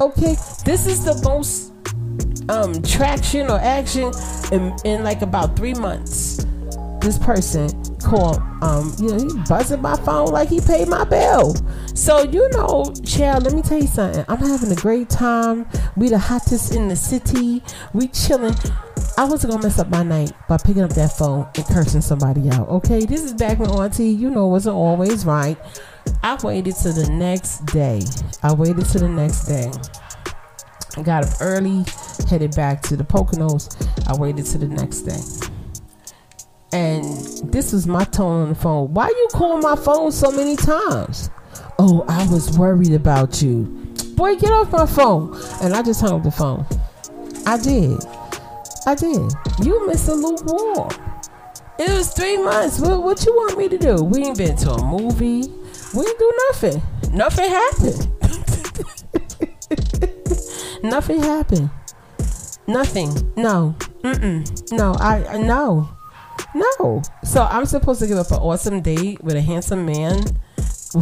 Okay, 0.00 0.34
this 0.64 0.88
is 0.88 1.04
the 1.04 1.14
most 1.22 1.73
um, 2.48 2.82
traction 2.82 3.50
or 3.50 3.58
action 3.58 4.12
in, 4.52 4.74
in 4.84 5.02
like 5.02 5.22
about 5.22 5.56
three 5.56 5.74
months. 5.74 6.44
This 7.00 7.18
person 7.18 7.68
called, 7.98 8.38
um, 8.62 8.94
you 8.98 9.08
know, 9.08 9.18
he 9.18 9.42
buzzing 9.48 9.82
my 9.82 9.96
phone 9.96 10.28
like 10.28 10.48
he 10.48 10.60
paid 10.60 10.88
my 10.88 11.04
bill. 11.04 11.54
So 11.94 12.22
you 12.22 12.48
know, 12.50 12.92
child, 13.04 13.44
let 13.44 13.52
me 13.52 13.62
tell 13.62 13.78
you 13.78 13.86
something. 13.86 14.24
I'm 14.28 14.38
having 14.38 14.72
a 14.72 14.76
great 14.76 15.10
time. 15.10 15.66
We 15.96 16.08
the 16.08 16.18
hottest 16.18 16.74
in 16.74 16.88
the 16.88 16.96
city. 16.96 17.62
We 17.92 18.08
chilling. 18.08 18.54
I 19.16 19.24
wasn't 19.24 19.52
gonna 19.52 19.62
mess 19.62 19.78
up 19.78 19.90
my 19.90 20.02
night 20.02 20.32
by 20.48 20.56
picking 20.56 20.82
up 20.82 20.90
that 20.94 21.12
phone 21.12 21.46
and 21.54 21.66
cursing 21.66 22.00
somebody 22.00 22.48
out. 22.50 22.68
Okay, 22.68 23.04
this 23.04 23.22
is 23.22 23.32
back 23.34 23.58
when 23.58 23.70
Auntie, 23.70 24.08
you 24.08 24.30
know, 24.30 24.46
wasn't 24.46 24.74
always 24.74 25.24
right. 25.24 25.56
I 26.22 26.38
waited 26.42 26.74
to 26.76 26.92
the 26.92 27.08
next 27.10 27.64
day. 27.66 28.02
I 28.42 28.52
waited 28.54 28.86
to 28.86 28.98
the 28.98 29.08
next 29.08 29.44
day. 29.44 29.70
Got 31.02 31.24
up 31.24 31.32
early, 31.40 31.84
headed 32.28 32.54
back 32.54 32.80
to 32.82 32.96
the 32.96 33.04
Poconos. 33.04 33.68
I 34.06 34.16
waited 34.16 34.46
to 34.46 34.58
the 34.58 34.68
next 34.68 35.00
day. 35.00 35.20
And 36.72 37.04
this 37.52 37.72
was 37.72 37.86
my 37.86 38.04
tone 38.04 38.42
on 38.42 38.48
the 38.50 38.54
phone. 38.54 38.94
Why 38.94 39.08
you 39.08 39.28
call 39.32 39.58
my 39.58 39.76
phone 39.76 40.12
so 40.12 40.30
many 40.30 40.56
times? 40.56 41.30
Oh, 41.78 42.04
I 42.08 42.26
was 42.28 42.56
worried 42.56 42.92
about 42.92 43.42
you. 43.42 43.64
Boy, 44.14 44.36
get 44.36 44.50
off 44.52 44.70
my 44.70 44.86
phone. 44.86 45.36
And 45.62 45.74
I 45.74 45.82
just 45.82 46.00
hung 46.00 46.12
up 46.12 46.22
the 46.22 46.30
phone. 46.30 46.64
I 47.46 47.58
did. 47.58 47.98
I 48.86 48.94
did. 48.94 49.32
You 49.64 49.86
missed 49.86 50.08
a 50.08 50.14
lukewarm. 50.14 50.90
It 51.78 51.90
was 51.90 52.12
three 52.12 52.38
months. 52.38 52.78
What, 52.78 53.02
what 53.02 53.26
you 53.26 53.34
want 53.34 53.58
me 53.58 53.68
to 53.68 53.78
do? 53.78 54.04
We 54.04 54.24
ain't 54.24 54.38
been 54.38 54.56
to 54.58 54.70
a 54.70 54.84
movie. 54.84 55.48
We 55.92 56.06
ain't 56.06 56.18
do 56.18 56.32
nothing. 56.50 56.82
Nothing 57.12 57.50
happened. 57.50 58.13
Nothing 60.84 61.22
happened. 61.22 61.70
Nothing. 62.66 63.32
No. 63.36 63.74
Mm-mm. 64.02 64.72
No. 64.72 64.94
I, 64.98 65.24
I 65.26 65.38
no. 65.38 65.88
No. 66.54 67.02
So 67.24 67.42
I'm 67.42 67.66
supposed 67.66 68.00
to 68.00 68.06
give 68.06 68.18
up 68.18 68.30
an 68.30 68.38
awesome 68.38 68.80
date 68.80 69.22
with 69.22 69.36
a 69.36 69.42
handsome 69.42 69.86
man 69.86 70.22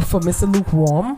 for 0.01 0.19
Mr. 0.19 0.51
Lukewarm. 0.51 1.17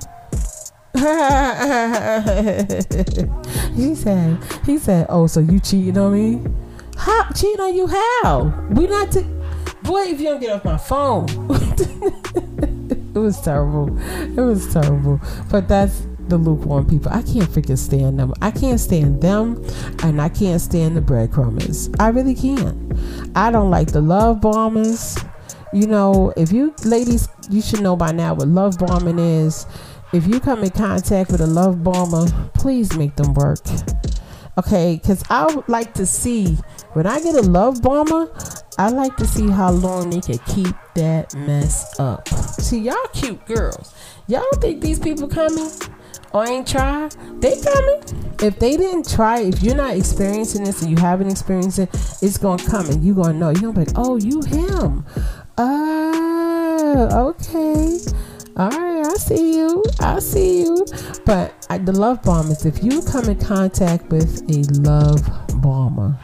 he 3.76 3.96
said, 3.96 4.38
he 4.66 4.78
said, 4.78 5.06
oh, 5.10 5.28
so 5.28 5.40
you 5.40 5.60
cheating 5.60 5.98
on 5.98 6.14
me? 6.14 6.52
How 6.98 7.30
cheating 7.32 7.60
on 7.60 7.76
you? 7.76 7.88
How? 7.88 8.68
We 8.72 8.88
not 8.88 9.12
to. 9.14 9.24
Boy, 9.84 10.04
if 10.08 10.20
you 10.20 10.26
don't 10.26 10.40
get 10.40 10.52
off 10.52 10.66
my 10.66 10.78
phone. 10.78 11.26
it 13.14 13.20
was 13.20 13.40
terrible. 13.42 13.96
It 14.00 14.42
was 14.42 14.74
terrible. 14.74 15.20
But 15.52 15.68
that's 15.68 16.08
the 16.30 16.38
lukewarm 16.38 16.88
people. 16.88 17.12
I 17.12 17.22
can't 17.22 17.50
freaking 17.50 17.78
stand 17.78 18.20
them. 18.20 18.34
I 18.42 18.52
can't 18.52 18.80
stand 18.80 19.22
them, 19.22 19.64
and 20.04 20.22
I 20.22 20.30
can't 20.30 20.62
stand 20.62 20.98
the 20.98 21.02
breadcrumbers. 21.02 21.94
I 22.00 22.10
really 22.10 22.36
can't. 22.36 22.94
I 23.36 23.52
don't 23.52 23.70
like 23.70 23.92
the 23.92 24.02
love 24.02 24.42
bombers. 24.42 25.18
You 25.74 25.88
know, 25.88 26.34
if 26.38 26.52
you 26.52 26.74
ladies, 26.86 27.28
you 27.50 27.62
should 27.62 27.82
know 27.82 27.96
by 27.96 28.12
now 28.12 28.34
what 28.34 28.48
love 28.48 28.78
bombing 28.78 29.20
is. 29.20 29.66
If 30.14 30.28
you 30.28 30.40
come 30.40 30.64
in 30.64 30.70
contact 30.70 31.32
with 31.32 31.42
a 31.42 31.48
love 31.48 31.84
bomber, 31.84 32.28
please 32.54 32.96
make 32.96 33.16
them 33.16 33.34
work. 33.34 33.60
Okay, 34.58 34.98
because 35.02 35.22
I 35.30 35.54
would 35.54 35.68
like 35.68 35.94
to 35.96 36.06
see 36.06 36.58
when 36.94 37.06
I 37.06 37.20
get 37.20 37.36
a 37.36 37.42
love 37.42 37.82
bomber, 37.82 38.32
I 38.78 38.90
like 38.90 39.18
to 39.18 39.26
see 39.26 39.50
how 39.50 39.72
long 39.72 40.12
they 40.12 40.22
can 40.22 40.38
keep 40.48 40.74
that 40.96 41.36
mess 41.36 42.00
up. 42.00 42.30
See, 42.30 42.80
y'all 42.80 42.96
cute 43.12 43.46
girls. 43.46 43.94
Y'all 44.28 44.46
think 44.62 44.80
these 44.80 45.00
people 45.00 45.28
coming? 45.28 45.70
Or 46.34 46.48
ain't 46.48 46.68
try, 46.68 47.10
they 47.40 47.60
coming. 47.62 48.02
If 48.42 48.60
they 48.60 48.76
didn't 48.76 49.10
try, 49.10 49.40
if 49.42 49.64
you're 49.64 49.76
not 49.76 49.96
experiencing 49.96 50.66
this 50.66 50.82
and 50.82 50.92
you 50.92 50.98
haven't 50.98 51.32
experienced 51.32 51.80
it, 51.80 51.90
it's 52.22 52.38
gonna 52.38 52.64
come 52.64 52.90
and 52.90 53.04
you're 53.04 53.16
gonna 53.16 53.34
know. 53.34 53.50
You're 53.50 53.74
gonna 53.74 53.86
be 53.86 53.92
like, 53.92 53.94
oh, 53.96 54.18
you 54.18 54.42
him. 54.42 55.06
Oh, 55.58 57.34
okay. 57.40 57.98
All 58.58 58.70
right, 58.70 59.06
I 59.06 59.14
see 59.16 59.58
you. 59.58 59.84
I 60.00 60.20
see 60.20 60.62
you. 60.62 60.86
But 61.26 61.66
I, 61.70 61.78
the 61.78 61.92
love 61.92 62.22
bomb 62.24 62.52
is 62.52 62.66
if 62.66 62.84
you 62.84 63.02
come 63.02 63.30
in 63.30 63.40
contact 63.40 64.10
with 64.10 64.44
a 64.50 64.64
love 64.82 65.22
bomber, 65.62 66.18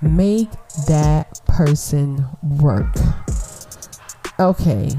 make 0.00 0.50
that 0.86 1.40
person 1.46 2.24
work. 2.42 2.94
Okay, 4.38 4.90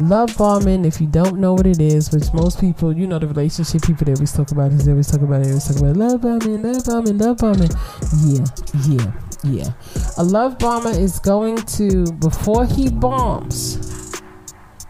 love 0.00 0.36
bombing 0.36 0.84
if 0.84 1.00
you 1.00 1.06
don't 1.06 1.38
know 1.38 1.54
what 1.54 1.66
it 1.66 1.80
is 1.80 2.10
which 2.12 2.32
most 2.32 2.60
people 2.60 2.96
you 2.96 3.06
know 3.06 3.18
the 3.18 3.26
relationship 3.26 3.82
people 3.82 4.04
they 4.04 4.12
always 4.12 4.32
talk 4.32 4.50
about 4.50 4.72
is 4.72 4.84
they 4.84 4.92
always 4.92 5.10
talk 5.10 5.20
about 5.20 5.40
it 5.40 5.48
always 5.48 5.66
talk 5.66 5.76
about 5.76 5.96
love 5.96 6.20
bombing 6.20 6.62
love 6.62 6.84
bombing 6.84 7.18
love 7.18 7.36
bombing. 7.38 7.70
Yeah 8.24 8.44
yeah 8.88 9.12
yeah. 9.42 9.72
A 10.18 10.24
love 10.24 10.58
bomber 10.58 10.90
is 10.90 11.18
going 11.18 11.56
to 11.56 12.04
before 12.20 12.66
he 12.66 12.90
bombs 12.90 14.12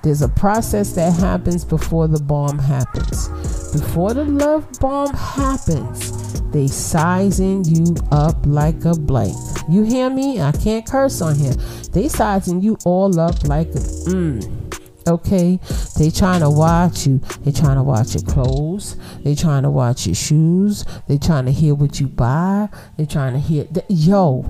there's 0.02 0.22
a 0.22 0.28
process 0.28 0.92
that 0.94 1.12
happens 1.12 1.64
before 1.64 2.08
the 2.08 2.20
bomb 2.20 2.58
happens. 2.58 3.28
Before 3.78 4.14
the 4.14 4.24
love 4.24 4.66
bomb 4.80 5.14
happens 5.14 6.40
they 6.50 6.66
sizing 6.66 7.64
you 7.64 7.94
up 8.10 8.36
like 8.44 8.84
a 8.84 8.94
blank. 8.94 9.36
You 9.68 9.84
hear 9.84 10.10
me? 10.10 10.40
I 10.40 10.50
can't 10.52 10.84
curse 10.84 11.20
on 11.20 11.36
here. 11.36 11.54
They 11.92 12.08
sizing 12.08 12.60
you 12.60 12.76
all 12.84 13.20
up 13.20 13.44
like 13.46 13.68
a 13.68 13.80
mm 14.08 14.69
okay? 15.10 15.58
They 15.98 16.10
trying 16.10 16.40
to 16.40 16.50
watch 16.50 17.06
you. 17.06 17.20
They 17.42 17.52
trying 17.52 17.76
to 17.76 17.82
watch 17.82 18.14
your 18.14 18.24
clothes. 18.24 18.96
They 19.22 19.34
trying 19.34 19.64
to 19.64 19.70
watch 19.70 20.06
your 20.06 20.14
shoes. 20.14 20.84
They 21.08 21.18
trying 21.18 21.46
to 21.46 21.52
hear 21.52 21.74
what 21.74 22.00
you 22.00 22.06
buy. 22.06 22.68
They 22.96 23.06
trying 23.06 23.34
to 23.34 23.40
hear 23.40 23.64
th- 23.64 23.86
yo 23.88 24.44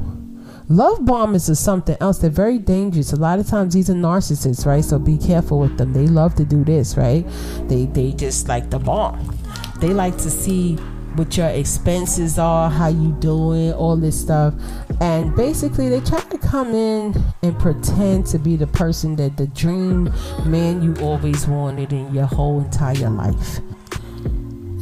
love 0.71 1.05
bombers 1.05 1.49
is 1.49 1.59
something 1.59 1.97
else. 2.01 2.19
They're 2.19 2.31
very 2.31 2.59
dangerous. 2.59 3.13
A 3.13 3.17
lot 3.17 3.41
of 3.41 3.47
times 3.47 3.75
these 3.75 3.91
are 3.91 3.95
narcissists 3.95 4.65
right? 4.65 4.85
So 4.85 4.99
be 4.99 5.19
careful 5.19 5.59
with 5.59 5.77
them. 5.77 5.93
They 5.93 6.07
love 6.07 6.37
to 6.37 6.45
do 6.45 6.65
this 6.65 6.97
right? 6.97 7.27
They 7.69 7.87
they 7.87 8.13
just 8.13 8.49
like 8.49 8.71
the 8.71 8.79
bomb. 8.79 9.37
They 9.81 9.93
like 9.93 10.17
to 10.19 10.31
see 10.31 10.77
what 11.17 11.37
your 11.37 11.49
expenses 11.49 12.39
are, 12.39 12.71
how 12.71 12.89
you 12.89 13.13
doing, 13.19 13.73
all 13.73 13.97
this 13.97 14.21
stuff. 14.21 14.55
And 15.01 15.35
basically 15.35 15.89
they 15.89 16.01
try 16.01 16.21
to 16.21 16.39
come 16.39 16.75
in 16.75 17.15
and 17.43 17.59
pretend 17.59 18.27
to 18.27 18.39
be 18.39 18.57
the 18.57 18.67
person 18.67 19.17
that 19.17 19.37
the 19.37 19.47
dream 19.49 20.13
man 20.45 20.83
you 20.83 20.95
always 21.03 21.47
wanted 21.47 21.93
in 21.93 22.15
your 22.15 22.27
whole 22.27 22.61
entire 22.61 23.09
life. 23.09 23.61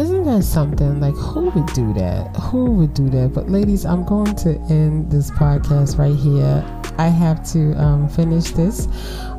Isn't 0.00 0.24
that 0.24 0.44
something? 0.44 1.00
Like, 1.00 1.14
who 1.14 1.50
would 1.50 1.66
do 1.72 1.92
that? 1.94 2.36
Who 2.36 2.66
would 2.72 2.94
do 2.94 3.10
that? 3.10 3.32
But, 3.34 3.48
ladies, 3.48 3.84
I'm 3.84 4.04
going 4.04 4.34
to 4.36 4.50
end 4.70 5.10
this 5.10 5.30
podcast 5.32 5.98
right 5.98 6.14
here. 6.14 6.64
I 6.98 7.06
have 7.06 7.44
to 7.52 7.72
um, 7.74 8.08
finish 8.08 8.50
this 8.50 8.86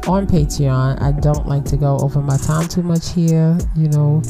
on 0.07 0.25
Patreon. 0.27 1.01
I 1.01 1.11
don't 1.11 1.45
like 1.45 1.65
to 1.65 1.77
go 1.77 1.97
over 1.99 2.21
my 2.21 2.37
time 2.37 2.67
too 2.69 2.81
much 2.81 3.11
here. 3.11 3.57
You 3.75 3.89
know, 3.89 4.21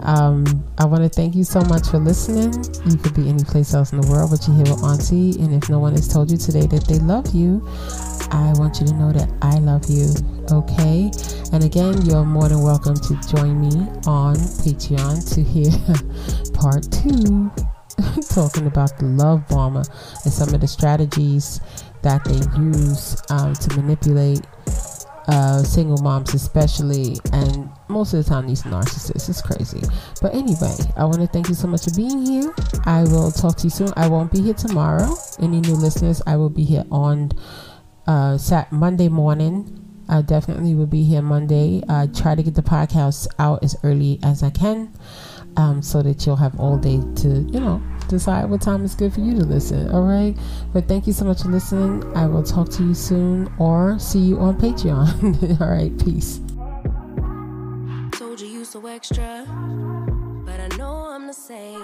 um, 0.00 0.64
I 0.78 0.84
want 0.84 1.02
to 1.02 1.08
thank 1.08 1.34
you 1.34 1.42
so 1.42 1.60
much 1.62 1.88
for 1.88 1.98
listening. 1.98 2.54
You 2.88 2.96
could 2.96 3.14
be 3.14 3.28
any 3.28 3.42
place 3.42 3.74
else 3.74 3.92
in 3.92 4.00
the 4.00 4.08
world, 4.08 4.30
but 4.30 4.46
you're 4.46 4.56
here 4.56 4.72
with 4.72 4.84
Auntie. 4.84 5.38
And 5.42 5.52
if 5.52 5.68
no 5.68 5.80
one 5.80 5.92
has 5.92 6.06
told 6.06 6.30
you 6.30 6.36
today 6.36 6.66
that 6.66 6.86
they 6.86 6.98
love 7.00 7.34
you, 7.34 7.66
I 8.30 8.52
want 8.56 8.80
you 8.80 8.86
to 8.86 8.94
know 8.94 9.12
that 9.12 9.30
I 9.42 9.58
love 9.58 9.90
you. 9.90 10.14
Okay. 10.50 11.10
And 11.52 11.64
again, 11.64 12.06
you're 12.06 12.24
more 12.24 12.48
than 12.48 12.62
welcome 12.62 12.94
to 12.94 13.20
join 13.34 13.60
me 13.60 13.76
on 14.06 14.36
Patreon 14.62 15.34
to 15.34 15.42
hear 15.42 15.70
part 16.54 16.86
two, 16.90 17.50
talking 18.28 18.66
about 18.66 18.96
the 18.98 19.06
love 19.06 19.46
bomber 19.48 19.82
and 20.24 20.32
some 20.32 20.54
of 20.54 20.60
the 20.60 20.68
strategies 20.68 21.60
that 22.06 22.22
they 22.24 22.38
use 22.56 23.20
um, 23.30 23.52
to 23.52 23.74
manipulate 23.74 24.46
uh, 25.26 25.60
single 25.64 25.98
moms, 25.98 26.34
especially, 26.34 27.16
and 27.32 27.68
most 27.88 28.14
of 28.14 28.24
the 28.24 28.30
time 28.30 28.46
these 28.46 28.62
narcissists. 28.62 29.28
It's 29.28 29.42
crazy. 29.42 29.82
But 30.22 30.32
anyway, 30.32 30.76
I 30.96 31.04
want 31.04 31.16
to 31.16 31.26
thank 31.26 31.48
you 31.48 31.56
so 31.56 31.66
much 31.66 31.82
for 31.82 31.94
being 31.96 32.24
here. 32.24 32.54
I 32.84 33.02
will 33.02 33.32
talk 33.32 33.56
to 33.56 33.64
you 33.64 33.70
soon. 33.70 33.92
I 33.96 34.06
won't 34.06 34.30
be 34.30 34.40
here 34.40 34.54
tomorrow. 34.54 35.16
Any 35.40 35.60
new 35.60 35.74
listeners, 35.74 36.22
I 36.28 36.36
will 36.36 36.48
be 36.48 36.62
here 36.62 36.84
on 36.92 37.32
uh, 38.06 38.38
Sat 38.38 38.70
Monday 38.70 39.08
morning. 39.08 39.82
I 40.08 40.22
definitely 40.22 40.76
will 40.76 40.86
be 40.86 41.02
here 41.02 41.22
Monday. 41.22 41.82
I 41.88 42.06
try 42.06 42.36
to 42.36 42.42
get 42.44 42.54
the 42.54 42.62
podcast 42.62 43.26
out 43.40 43.64
as 43.64 43.74
early 43.82 44.20
as 44.22 44.44
I 44.44 44.50
can, 44.50 44.94
um, 45.56 45.82
so 45.82 46.02
that 46.02 46.24
you'll 46.24 46.36
have 46.36 46.60
all 46.60 46.78
day 46.78 47.00
to, 47.16 47.28
you 47.28 47.58
know, 47.58 47.82
decide 48.08 48.48
what 48.50 48.60
time 48.60 48.84
is 48.84 48.94
good 48.94 49.12
for 49.12 49.20
you 49.20 49.34
to 49.34 49.44
listen. 49.44 49.90
All 49.90 50.02
right. 50.02 50.36
But 50.72 50.88
thank 50.88 51.06
you 51.06 51.12
so 51.12 51.24
much 51.24 51.42
for 51.42 51.48
listening. 51.48 52.04
I 52.16 52.26
will 52.26 52.42
talk 52.42 52.68
to 52.70 52.82
you 52.82 52.94
soon 52.94 53.52
or 53.58 53.98
see 53.98 54.18
you 54.18 54.38
on 54.38 54.56
Patreon. 54.58 55.60
all 55.60 55.68
right. 55.68 55.96
Peace. 56.04 56.40
Told 58.18 58.40
you 58.40 58.46
you 58.46 58.64
so 58.64 58.86
extra, 58.86 59.44
but 60.44 60.60
I 60.60 60.68
know 60.76 61.08
I'm 61.10 61.26
the 61.26 61.32
same. 61.32 61.82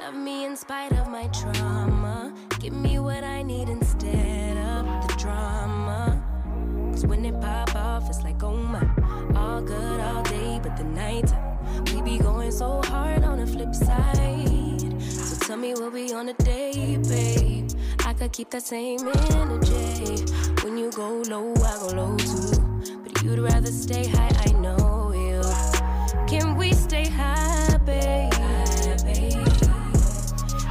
Love 0.00 0.14
me 0.14 0.44
in 0.44 0.56
spite 0.56 0.92
of 0.92 1.08
my 1.08 1.26
trauma. 1.28 2.34
Give 2.58 2.72
me 2.72 2.98
what 2.98 3.24
I 3.24 3.42
need 3.42 3.68
instead 3.68 4.56
of 4.56 5.06
the 5.06 5.14
drama. 5.16 6.22
Cause 6.92 7.06
when 7.06 7.24
it 7.24 7.40
pop 7.40 7.74
off, 7.74 8.08
it's 8.08 8.22
like, 8.22 8.42
oh 8.42 8.56
my, 8.56 8.86
all 9.36 9.62
good 9.62 10.00
all 10.00 10.22
day, 10.24 10.60
but 10.62 10.76
the 10.76 10.84
night 10.84 11.32
we 11.94 12.02
be 12.02 12.18
going 12.18 12.50
so 12.50 12.82
hard 12.84 13.24
on 13.24 13.38
the 13.38 13.46
flip 13.46 13.74
side. 13.74 14.59
Tell 15.50 15.58
me 15.58 15.74
we'll 15.74 15.90
we 15.90 16.12
on 16.12 16.28
a 16.28 16.32
day, 16.34 16.96
babe. 17.08 17.68
I 18.06 18.14
could 18.14 18.30
keep 18.30 18.50
that 18.50 18.62
same 18.62 19.00
energy. 19.00 20.22
When 20.62 20.78
you 20.78 20.92
go 20.92 21.22
low, 21.26 21.52
I 21.56 21.76
go 21.80 21.88
low 21.88 22.16
too. 22.18 23.02
But 23.02 23.20
you'd 23.24 23.40
rather 23.40 23.72
stay 23.72 24.06
high, 24.06 24.30
I 24.46 24.52
know 24.52 25.10
you. 25.12 25.42
Can 26.28 26.56
we 26.56 26.72
stay 26.72 27.08
high, 27.08 27.78
babe? 27.78 28.32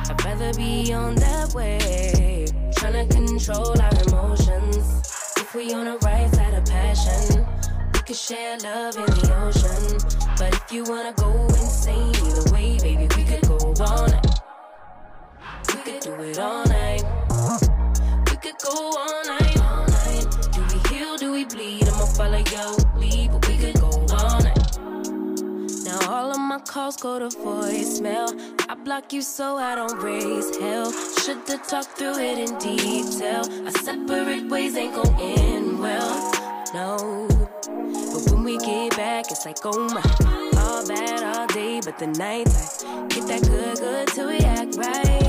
I'd 0.07 0.23
rather 0.23 0.53
be 0.53 0.93
on 0.93 1.15
that 1.15 1.53
wave. 1.53 2.47
Tryna 2.75 3.11
control 3.11 3.75
our 3.81 3.91
emotions. 4.07 5.03
If 5.35 5.53
we 5.55 5.73
on 5.73 5.87
the 5.87 5.97
right 6.05 6.33
side 6.33 6.53
of 6.53 6.63
passion, 6.63 7.45
we 7.93 7.99
could 7.99 8.15
share 8.15 8.57
love 8.59 8.95
in 8.95 9.03
the 9.07 9.35
ocean. 9.43 9.97
But 10.37 10.53
if 10.53 10.71
you 10.71 10.85
wanna 10.85 11.11
go 11.17 11.33
insane, 11.47 12.15
either 12.15 12.49
way, 12.53 12.77
baby, 12.79 13.09
we 13.17 13.25
could 13.25 13.41
go 13.45 13.73
night. 14.07 14.28
It 16.29 16.37
all 16.37 16.63
night. 16.65 17.03
We 18.29 18.37
could 18.37 18.57
go 18.63 18.69
all 18.69 19.23
night, 19.25 19.59
all 19.61 19.87
night. 19.87 20.27
Do 20.51 20.61
we 20.61 20.95
heal? 20.95 21.17
Do 21.17 21.31
we 21.31 21.43
bleed? 21.43 21.87
I'ma 21.87 22.05
follow 22.05 22.37
your 22.37 22.71
lead, 22.99 23.31
but 23.31 23.47
we 23.47 23.57
could 23.57 23.81
go 23.81 23.89
all 24.11 24.39
night. 24.39 24.77
Now 25.85 25.99
all 26.07 26.29
of 26.29 26.37
my 26.37 26.59
calls 26.59 26.97
go 26.97 27.17
to 27.17 27.35
voicemail. 27.35 28.29
I 28.69 28.75
block 28.75 29.11
you 29.11 29.23
so 29.23 29.57
I 29.57 29.73
don't 29.73 29.99
raise 30.03 30.55
hell. 30.57 30.91
Should've 30.91 31.67
talked 31.67 31.97
through 31.97 32.19
it 32.19 32.37
in 32.37 32.55
detail. 32.59 33.43
Our 33.65 33.71
separate 33.71 34.47
ways 34.51 34.75
ain't 34.75 34.93
gon' 34.93 35.15
end 35.19 35.79
well. 35.79 36.31
No. 36.75 37.27
But 38.13 38.31
when 38.31 38.43
we 38.43 38.59
get 38.59 38.95
back, 38.95 39.31
it's 39.31 39.47
like, 39.47 39.57
oh 39.65 39.89
my. 39.89 40.03
All 40.59 40.87
bad 40.87 41.23
all 41.23 41.47
day, 41.47 41.81
but 41.83 41.97
the 41.97 42.07
night 42.07 42.47
I 42.85 43.07
get 43.07 43.27
that 43.29 43.41
good, 43.41 43.79
good 43.79 44.07
till 44.09 44.27
we 44.27 44.37
act 44.37 44.75
right. 44.75 45.28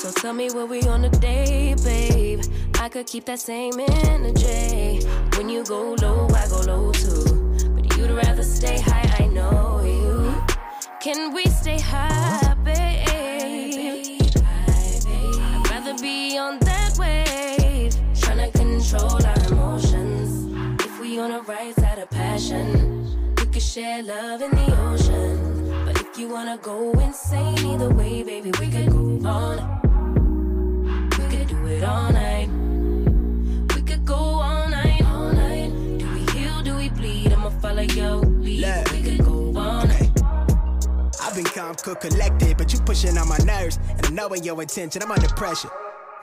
So 0.00 0.10
tell 0.10 0.32
me 0.32 0.48
what 0.48 0.70
we 0.70 0.80
on 0.84 1.04
a 1.04 1.10
day, 1.10 1.74
babe. 1.84 2.40
I 2.80 2.88
could 2.88 3.06
keep 3.06 3.26
that 3.26 3.38
same 3.38 3.78
energy. 3.78 5.04
When 5.36 5.50
you 5.50 5.62
go 5.62 5.94
low, 6.00 6.26
I 6.34 6.48
go 6.48 6.60
low 6.60 6.90
too. 6.90 7.68
But 7.74 7.98
you'd 7.98 8.10
rather 8.10 8.42
stay 8.42 8.80
high, 8.80 9.14
I 9.22 9.26
know 9.26 9.82
you. 9.84 10.42
Can 11.02 11.34
we 11.34 11.44
stay 11.44 11.78
high, 11.78 12.54
babe? 12.64 14.32
I'd 14.38 15.70
rather 15.70 15.94
be 16.00 16.38
on 16.38 16.58
that 16.60 16.96
wave. 16.98 17.92
Tryna 18.14 18.54
control 18.54 19.22
our 19.22 19.52
emotions. 19.52 20.82
If 20.82 20.98
we 20.98 21.18
on 21.18 21.30
the 21.32 21.42
right 21.42 21.74
side 21.74 21.98
of 21.98 22.08
passion, 22.08 23.34
we 23.36 23.44
could 23.44 23.62
share 23.62 24.02
love 24.02 24.40
in 24.40 24.50
the 24.50 24.80
ocean. 24.80 25.84
But 25.84 26.00
if 26.00 26.18
you 26.18 26.30
wanna 26.30 26.56
go 26.56 26.90
insane, 26.92 27.58
either 27.66 27.90
way, 27.90 28.22
baby, 28.22 28.50
we 28.58 28.70
could 28.70 28.90
go 28.90 29.28
all 29.28 29.79
it 31.80 31.88
all 31.88 32.12
night. 32.12 32.48
We 33.74 33.82
could 33.82 34.04
go 34.04 34.14
all 34.14 34.68
night, 34.68 35.02
all 35.04 35.32
night. 35.32 35.70
Do 35.98 36.06
we 36.12 36.20
heal? 36.32 36.62
Do 36.62 36.76
we 36.76 36.88
bleed? 36.90 37.32
I'ma 37.32 37.50
follow 37.50 37.82
your 37.82 38.16
lead. 38.16 38.60
Look. 38.60 38.92
We 38.92 39.02
could 39.02 39.24
go 39.24 39.58
all 39.58 39.86
night. 39.86 40.10
I've 41.22 41.34
been 41.34 41.44
calm, 41.44 41.74
cool, 41.76 41.94
collected, 41.94 42.56
but 42.58 42.72
you 42.72 42.80
pushing 42.80 43.16
on 43.16 43.28
my 43.28 43.38
nerves. 43.38 43.78
And 43.88 44.06
I'm 44.06 44.14
knowing 44.14 44.44
your 44.44 44.60
intention, 44.60 45.02
I'm 45.02 45.10
under 45.10 45.28
pressure. 45.28 45.70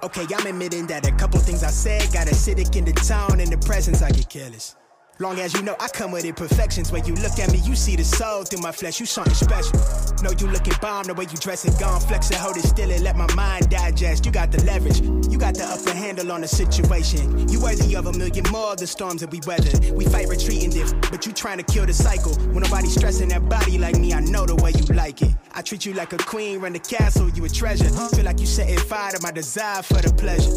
Okay, 0.04 0.26
I'm 0.36 0.46
admitting 0.46 0.86
that 0.88 1.08
a 1.08 1.12
couple 1.14 1.40
things 1.40 1.64
I 1.64 1.70
said 1.72 2.14
got 2.14 2.28
acidic 2.28 2.76
in 2.76 2.86
the 2.86 2.94
tone 2.94 3.40
and 3.40 3.52
the 3.52 3.58
presence, 3.58 4.02
I 4.02 4.12
get 4.12 4.30
careless. 4.30 4.76
Long 5.20 5.40
as 5.40 5.54
you 5.54 5.64
know 5.64 5.76
I 5.80 5.88
come 5.88 6.12
with 6.12 6.26
imperfections. 6.26 6.92
When 6.92 7.04
you 7.06 7.16
look 7.16 7.40
at 7.40 7.52
me, 7.52 7.58
you 7.60 7.76
see 7.76 7.96
the 7.96 8.04
soul 8.04 8.44
through 8.44 8.62
my 8.62 8.72
flesh. 8.72 9.00
You 9.00 9.08
something 9.08 9.34
special. 9.34 9.80
Know 10.22 10.32
you 10.38 10.48
looking 10.48 10.74
bomb 10.80 11.06
the 11.06 11.14
way 11.16 11.26
you 11.26 11.38
dress 11.38 11.66
and 11.66 11.78
gone. 11.80 12.00
Flex 12.02 12.30
hold 12.36 12.58
it 12.58 12.64
still 12.64 12.92
and 12.92 13.04
let 13.04 13.16
my 13.16 13.32
mind 13.34 13.70
digest. 13.70 14.26
You 14.26 14.32
got 14.32 14.52
the 14.52 14.64
leverage. 14.64 15.00
You 15.02 15.40
got 15.40 15.56
the 15.56 15.66
upper 15.66 15.96
handle 15.98 16.32
on 16.32 16.42
the 16.42 16.48
situation. 16.48 17.50
You 17.50 17.60
worthy 17.60 17.96
of 17.96 18.06
a 18.06 18.14
million 18.14 18.46
more 18.52 18.74
of 18.74 18.78
the 18.78 18.86
storms 18.86 19.22
that 19.22 19.32
we 19.32 19.42
weathered. 19.46 19.90
We 19.92 20.06
fight 20.06 20.28
retreating 20.28 20.70
diff, 20.70 20.94
but 21.10 21.26
you 21.26 21.34
trying 21.34 21.58
to 21.58 21.64
kill 21.64 21.88
the 21.88 21.94
cycle. 21.94 22.34
When 22.54 22.62
nobody's 22.62 22.94
stressing 22.94 23.30
that 23.30 23.50
body 23.50 23.80
like 23.80 23.98
me, 23.98 24.14
I 24.14 24.20
know 24.20 24.46
the 24.46 24.56
way 24.56 24.72
you 24.76 24.86
like 24.94 25.22
it. 25.24 25.34
I 25.54 25.64
treat 25.64 25.86
you 25.86 25.94
like 25.94 26.14
a 26.14 26.18
queen, 26.18 26.60
run 26.60 26.74
the 26.74 26.80
castle, 26.80 27.30
you 27.30 27.44
a 27.44 27.50
treasure. 27.50 27.90
Feel 27.90 28.26
like 28.26 28.40
you 28.40 28.46
setting 28.46 28.78
fire 28.78 29.12
to 29.14 29.20
my 29.24 29.32
desire 29.32 29.82
for 29.82 29.96
the 29.96 30.14
pleasure. 30.14 30.52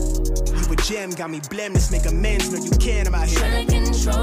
You 0.54 0.72
a 0.72 0.76
gem, 0.76 1.10
got 1.12 1.30
me 1.30 1.40
blameless, 1.48 1.90
make 1.90 2.04
amends. 2.04 2.52
Know 2.52 2.62
you 2.62 2.70
can, 2.72 3.06
I'm 3.06 3.14
out 3.14 3.28
here. 3.28 3.38
Tryna 3.38 3.68
control 3.68 4.19